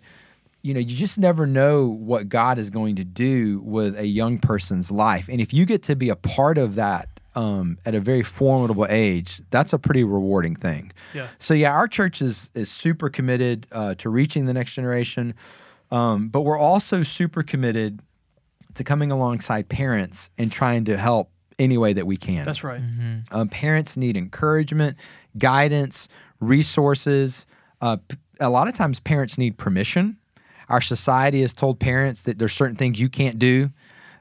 [0.65, 4.39] you know, you just never know what God is going to do with a young
[4.39, 5.29] person's life.
[5.29, 8.87] And if you get to be a part of that um, at a very formidable
[8.89, 10.91] age, that's a pretty rewarding thing.
[11.13, 11.27] Yeah.
[11.37, 15.35] So yeah, our church is is super committed uh, to reaching the next generation,
[15.91, 17.99] um, but we're also super committed
[18.73, 22.43] to coming alongside parents and trying to help any way that we can.
[22.43, 22.81] That's right.
[23.29, 24.97] Um, parents need encouragement,
[25.37, 26.07] guidance,
[26.39, 27.45] resources.
[27.81, 30.17] Uh, p- a lot of times, parents need permission.
[30.69, 33.69] Our society has told parents that there's certain things you can't do,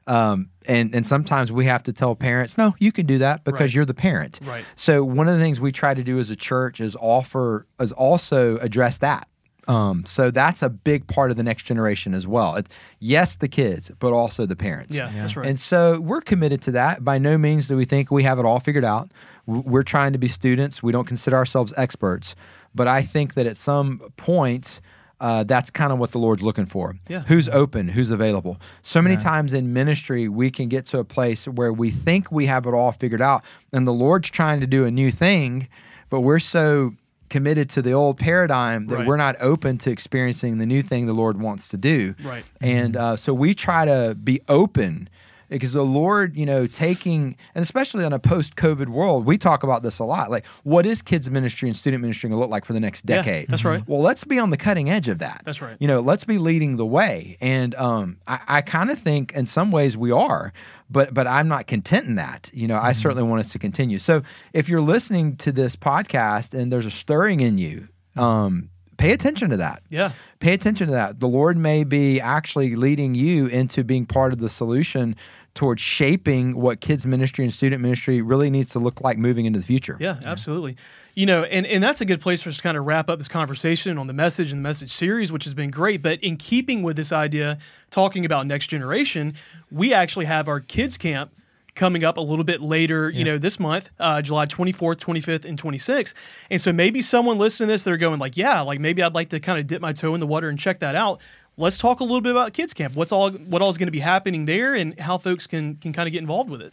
[0.06, 3.60] um, and and sometimes we have to tell parents, no, you can do that because
[3.60, 3.74] Right.
[3.74, 4.40] you're the parent.
[4.44, 4.64] Right.
[4.76, 7.92] So one of the things we try to do as a church is offer is
[7.92, 9.28] also address that.
[9.66, 12.56] Um, so that's a big part of the next generation as well.
[12.56, 12.68] It's,
[12.98, 14.94] yes, the kids, but also the parents.
[14.94, 15.46] Yeah, that's right.
[15.48, 17.02] And so we're committed to that.
[17.02, 19.10] By no means do we think we have it all figured out.
[19.46, 20.82] We're trying to be students.
[20.82, 22.34] We don't consider ourselves experts.
[22.74, 24.80] But I think that at some point,
[25.20, 26.96] uh, that's kind of what the Lord's looking for.
[27.08, 27.20] Yeah.
[27.20, 27.88] Who's open?
[27.88, 28.60] Who's available?
[28.82, 32.46] So many times in ministry, we can get to a place where we think we
[32.46, 33.42] have it all figured out,
[33.72, 35.68] and the Lord's trying to do a new thing,
[36.10, 36.94] but we're so
[37.30, 39.06] committed to the old paradigm that Right.
[39.06, 42.14] we're not open to experiencing the new thing the Lord wants to do.
[42.22, 42.44] Right.
[42.60, 45.08] And uh, so we try to be open
[45.48, 49.62] because the Lord, you know, taking, and especially on a post COVID world, we talk
[49.62, 50.30] about this a lot.
[50.30, 53.02] Like, what is kids ministry and student ministry going to look like for the next
[53.06, 53.48] Yeah, decade?
[53.48, 53.82] that's right.
[53.86, 55.42] Well, let's be on the cutting edge of that.
[55.44, 55.76] That's right.
[55.80, 57.36] You know, let's be leading the way.
[57.40, 60.52] And um, I, I kind of think in some ways we are,
[60.90, 62.50] but but I'm not content in that.
[62.52, 63.00] You know, I Mm-hmm.
[63.02, 63.98] certainly want us to continue.
[63.98, 64.22] So
[64.52, 69.50] if you're listening to this podcast and there's a stirring in you, um, pay attention
[69.50, 70.12] to that Yeah.
[70.40, 71.20] pay attention to that.
[71.20, 75.16] The Lord may be actually leading you into being part of the solution
[75.54, 79.58] towards shaping what kids ministry and student ministry really needs to look like moving into
[79.60, 79.96] the future.
[80.00, 80.76] Yeah, absolutely.
[81.14, 83.18] You know, and, and that's a good place for us to kind of wrap up
[83.20, 86.02] this conversation on the message and the message series, which has been great.
[86.02, 87.58] But in keeping with this idea,
[87.92, 89.34] talking about next generation,
[89.70, 91.30] we actually have our kids camp
[91.74, 95.60] coming up a little bit later, you know, this month, uh, July 24th, 25th, and
[95.60, 96.14] 26th.
[96.50, 99.30] And so maybe someone listening to this, they're going like, yeah, like maybe I'd like
[99.30, 101.20] to kind of dip my toe in the water and check that out.
[101.56, 102.94] Let's talk a little bit about kids camp.
[102.96, 105.92] What's all what all is going to be happening there, and how folks can can
[105.92, 106.72] kind of get involved with it.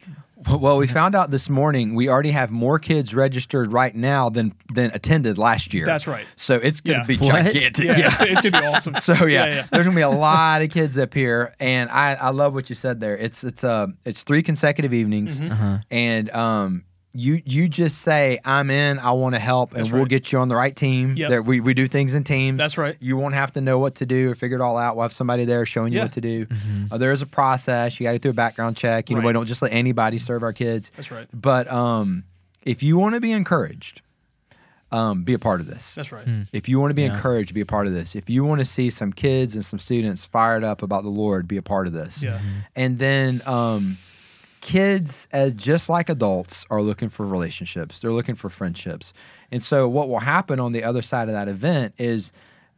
[0.59, 4.55] Well, we found out this morning we already have more kids registered right now than
[4.73, 5.85] than attended last year.
[5.85, 6.25] That's right.
[6.35, 7.17] So it's going to Yeah.
[7.19, 7.43] be What?
[7.45, 7.85] gigantic.
[7.85, 8.95] Yeah, It's, it's gonna be awesome.
[9.01, 12.29] So yeah, yeah, there's gonna be a lot of kids up here, and I, I
[12.31, 13.15] love what you said there.
[13.15, 15.51] It's it's uh it's three consecutive evenings, Mm-hmm.
[15.51, 15.77] Uh-huh.
[15.91, 20.05] and um you you just say I'm in, I want to help, and That's we'll
[20.05, 21.15] get you on the right team.
[21.17, 21.29] Yep.
[21.29, 22.57] There, we we do things in teams.
[22.57, 22.95] That's right.
[23.01, 24.95] You won't have to know what to do or figure it all out.
[24.95, 26.05] We'll have somebody there showing you Yeah.
[26.05, 26.47] what to do.
[26.89, 27.99] Uh, there is a process.
[27.99, 29.09] You got to do a background check.
[29.09, 30.89] You know, we don't just let anybody serve our kids.
[30.95, 31.27] That's right.
[31.33, 32.23] But um,
[32.63, 34.01] if you want to be encouraged,
[34.93, 35.93] um, be a part of this.
[35.95, 36.27] That's right.
[36.53, 37.13] If you want to be Yeah.
[37.15, 38.15] encouraged, be a part of this.
[38.15, 41.47] If you want to see some kids and some students fired up about the Lord,
[41.47, 42.21] be a part of this.
[42.21, 42.39] Yeah.
[42.75, 43.97] And then um,
[44.61, 47.99] kids, as just like adults, are looking for relationships.
[47.99, 49.13] They're looking for friendships.
[49.51, 52.31] And so, what will happen on the other side of that event is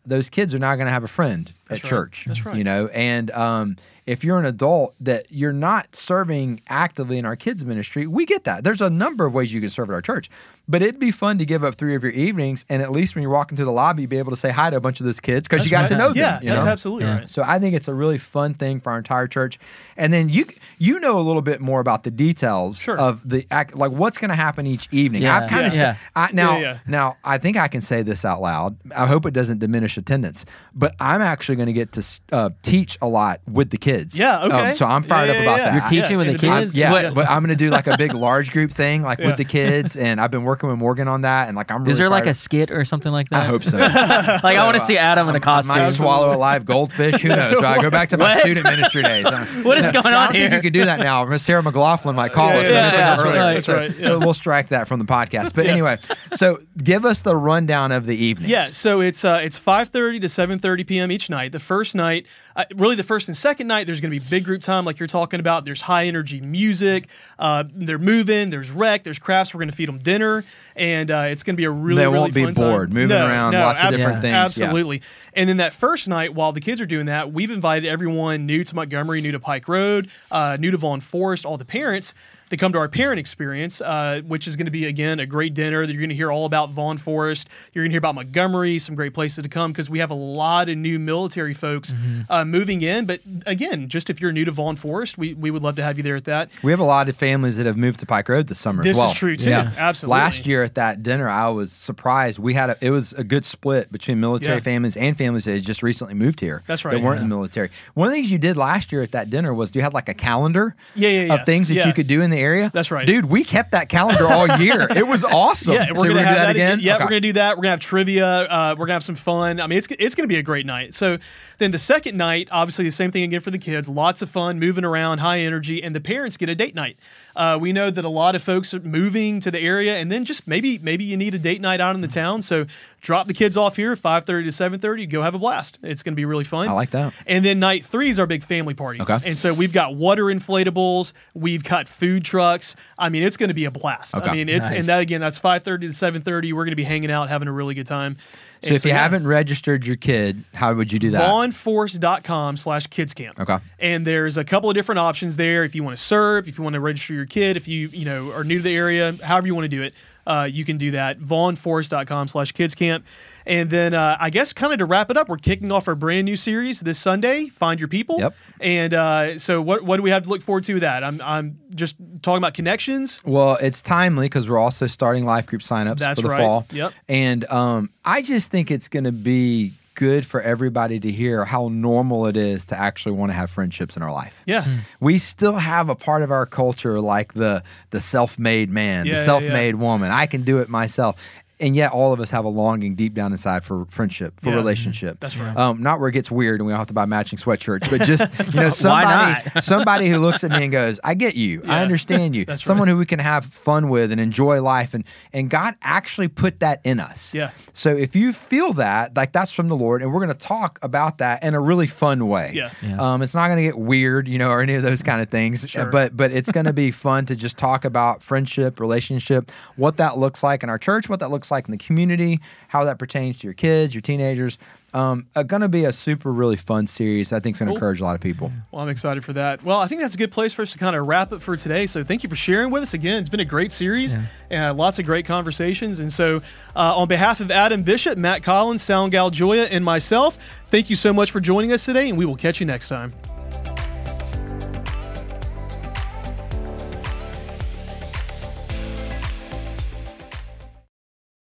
[0.05, 1.89] those kids are now going to have a friend That's at right.
[1.89, 2.23] church.
[2.27, 2.55] That's right.
[2.55, 7.35] You know, and um, if you're an adult that you're not serving actively in our
[7.35, 8.63] kids ministry, we get that.
[8.63, 10.29] There's a number of ways you can serve at our church,
[10.67, 13.21] but it'd be fun to give up three of your evenings, and at least when
[13.21, 15.19] you're walking through the lobby, be able to say hi to a bunch of those
[15.19, 15.99] kids because you got That's to right.
[16.03, 16.17] know them.
[16.17, 16.71] Yeah, you that's know?
[16.71, 17.19] absolutely Yeah.
[17.19, 17.29] right.
[17.29, 19.59] So I think it's a really fun thing for our entire church.
[19.97, 20.45] And then you
[20.79, 22.97] you know a little bit more about the details Sure.
[22.97, 25.23] of the act, like what's going to happen each evening.
[25.23, 25.37] Yeah.
[25.37, 25.97] I've kind of Yeah.
[26.15, 26.79] I, now Yeah, yeah.
[26.87, 28.77] now I think I can say this out loud.
[28.95, 32.49] I hope it doesn't diminish attendance, but I'm actually actually going to get to uh,
[32.61, 33.92] teach a lot with the kids.
[34.13, 34.69] Yeah, okay.
[34.69, 35.79] Um, so I'm fired Yeah, up about yeah.
[35.79, 35.91] that.
[35.93, 36.75] You're teaching with in the the I'm- kids?
[36.75, 39.27] yeah, What- but I'm going to do like a big large group thing, like Yeah.
[39.27, 41.81] with the kids, and I've been working with Morgan on that, and like I'm.
[41.83, 43.41] Really Is there like a skit or something like that?
[43.41, 43.77] I hope so.
[43.77, 45.75] like I want to see Adam in a costume.
[45.77, 47.21] might swallow a live goldfish.
[47.21, 47.61] Who knows?
[47.61, 47.81] Right?
[47.81, 49.25] Go back to my student ministry days.
[49.63, 50.49] What is going I on don't here?
[50.49, 51.25] think you could do that now.
[51.25, 52.63] Miss Sarah McLachlan might call us.
[52.63, 53.53] yeah, earlier.
[53.53, 53.99] That's right.
[53.99, 55.53] We'll strike that from the podcast.
[55.53, 55.97] But anyway,
[56.35, 58.49] so give us the rundown of the evening.
[58.49, 61.11] Yeah, so it's uh, it's five thirty to seven thirty p.m.
[61.11, 61.51] each night.
[61.51, 62.25] The first night,
[62.55, 64.99] uh, really the first and second night, there's going to be big group time, like
[64.99, 65.65] you're talking about.
[65.65, 67.07] There's high energy music.
[67.39, 68.49] Uh, they're moving.
[68.49, 69.03] There's rec.
[69.03, 69.53] There's crafts.
[69.53, 70.43] We're going to feed them dinner,
[70.75, 72.69] and uh, it's going to be a really They really won't be fun time.
[72.69, 74.31] bored, moving No, around, no, lots of different things.
[74.33, 74.45] Yeah.
[74.45, 75.01] Absolutely.
[75.33, 78.63] And then that first night, while the kids are doing that, we've invited everyone new
[78.63, 82.13] to Montgomery, new to Pike Road, uh, new to Vaughn Forest, all the parents
[82.49, 85.53] to come to our parent experience, uh, which is going to be again a great
[85.53, 85.85] dinner.
[85.85, 87.47] That you're going to hear all about Vaughn Forest.
[87.73, 90.15] You're going to hear about Montgomery, some great places to come because we have a
[90.15, 92.21] lot of new military folks Mm-hmm.
[92.31, 93.05] uh, moving in.
[93.05, 95.97] But again, just if you're new to Vaughn Forest, we, we would love to have
[95.97, 96.51] you there at that.
[96.63, 98.97] We have a lot of families that have moved to Pike Road this summer This
[98.97, 99.51] as is true, too.
[99.51, 100.11] Absolutely.
[100.11, 102.39] Last year at that dinner, I was surprised.
[102.39, 104.59] We had a, it was a good split between military Yeah.
[104.61, 106.63] families and families that had just recently moved here.
[106.67, 107.23] That's right, That weren't yeah.
[107.23, 107.69] in the military.
[107.93, 110.09] One of the things you did last year at that dinner was you had like
[110.09, 111.33] a calendar Yeah, yeah, yeah.
[111.35, 111.87] of things that Yeah.
[111.87, 112.69] you could do in the area.
[112.73, 113.07] That's right.
[113.07, 114.88] Dude, we kept that calendar all year.
[114.95, 115.73] It was awesome.
[115.73, 116.79] Yeah, we're we're gonna do have that again.
[116.81, 117.03] Yeah, Okay.
[117.05, 117.57] we're gonna do that.
[117.57, 118.25] We're gonna have trivia.
[118.27, 119.59] Uh, we're gonna have some fun.
[119.59, 120.93] I mean, it's it's gonna be a great night.
[120.93, 121.17] So
[121.59, 123.88] then the second night, obviously the same thing again for the kids.
[123.88, 126.97] Lots of fun, moving around, high energy, and the parents get a date night.
[127.36, 130.23] Uh, we know that a lot of folks are moving to the area, and then
[130.25, 132.41] just maybe maybe you need a date night out in the town.
[132.41, 132.65] So
[133.03, 135.05] drop the kids off here, five thirty to seven thirty.
[135.05, 135.77] Go have a blast.
[135.83, 136.67] It's gonna be really fun.
[136.67, 137.13] I like that.
[137.27, 138.99] And then night three is our big family party.
[138.99, 139.19] Okay.
[139.23, 142.75] And so we've got water inflatables, we've got food trucks.
[142.97, 144.15] I mean, it's going to be a blast.
[144.15, 144.27] Okay.
[144.27, 144.79] I mean, it's Nice.
[144.79, 146.53] and that again, that's five thirty to seven thirty.
[146.53, 148.17] We're going to be hanging out, having a really good time.
[148.63, 151.29] So if you haven't registered your kid, how would you do that?
[151.29, 153.37] vaughnforest.com slash kids camp.
[153.37, 153.57] Okay.
[153.77, 155.65] And there's a couple of different options there.
[155.65, 158.05] If you want to serve, if you want to register your kid, if you, you
[158.05, 159.93] know, are new to the area, however you want to do it,
[160.26, 161.19] uh, you can do that.
[161.19, 163.05] vaughnforest.com slash kids camp.
[163.45, 165.95] And then uh, I guess kind of to wrap it up, we're kicking off our
[165.95, 168.19] brand new series this Sunday, Find Your People.
[168.19, 168.36] Yep.
[168.61, 171.03] And uh, so what, what do we have to look forward to with that?
[171.03, 173.19] I'm, I'm just talking about connections.
[173.26, 176.39] Well, it's timely because we're also starting life group signups That's for the right.
[176.39, 176.65] fall.
[176.71, 176.93] Yep.
[177.09, 181.69] And um, I just think it's going to be good for everybody to hear how
[181.69, 184.35] normal it is to actually want to have friendships in our life.
[184.45, 184.63] Yeah.
[184.63, 184.77] Hmm.
[184.99, 189.19] We still have a part of our culture like the the self-made man, Yeah, yeah,
[189.19, 190.11] the self-made woman.
[190.11, 191.17] I can do it myself.
[191.64, 194.55] And yet, all of us have a longing deep down inside for friendship, for Yeah.
[194.55, 195.20] relationship.
[195.22, 195.55] That's right.
[195.55, 198.01] Um, not where it gets weird and we all have to buy matching sweatshirts, but
[198.01, 201.82] just you know, somebody, somebody who looks at me and goes, "I get you, I
[201.82, 205.49] understand you." That's Someone who we can have fun with and enjoy life, and and
[205.49, 207.34] God actually put that in us.
[207.34, 207.51] Yeah.
[207.72, 210.80] So if you feel that, like that's from the Lord, and we're going to talk
[210.82, 212.51] about that in a really fun way.
[212.53, 212.72] Yeah.
[212.82, 212.97] Yeah.
[212.97, 215.30] Um, it's not going to get weird, you know, or any of those kind of
[215.30, 215.66] things.
[215.70, 215.86] Sure.
[215.86, 220.18] But but it's going to be fun to just talk about friendship, relationship, what that
[220.18, 223.39] looks like in our church, what that looks like in the community, how that pertains
[223.39, 224.57] to your kids, your teenagers.
[224.93, 227.33] Um, uh, going to be a super really fun series.
[227.33, 227.77] I think it's going to Cool.
[227.77, 228.51] encourage a lot of people.
[228.71, 229.63] Well, I'm excited for that.
[229.63, 231.57] Well, I think that's a good place for us to kind of wrap it for
[231.57, 231.87] today.
[231.87, 233.19] So thank you for sharing with us again.
[233.19, 234.15] It's been a great series
[234.51, 235.99] and lots of great conversations.
[235.99, 236.43] And so,
[236.75, 240.37] uh, on behalf of Adam Bishop, Matt Collins, Sound Gal Joya, and myself,
[240.69, 243.13] thank you so much for joining us today, and we will catch you next time.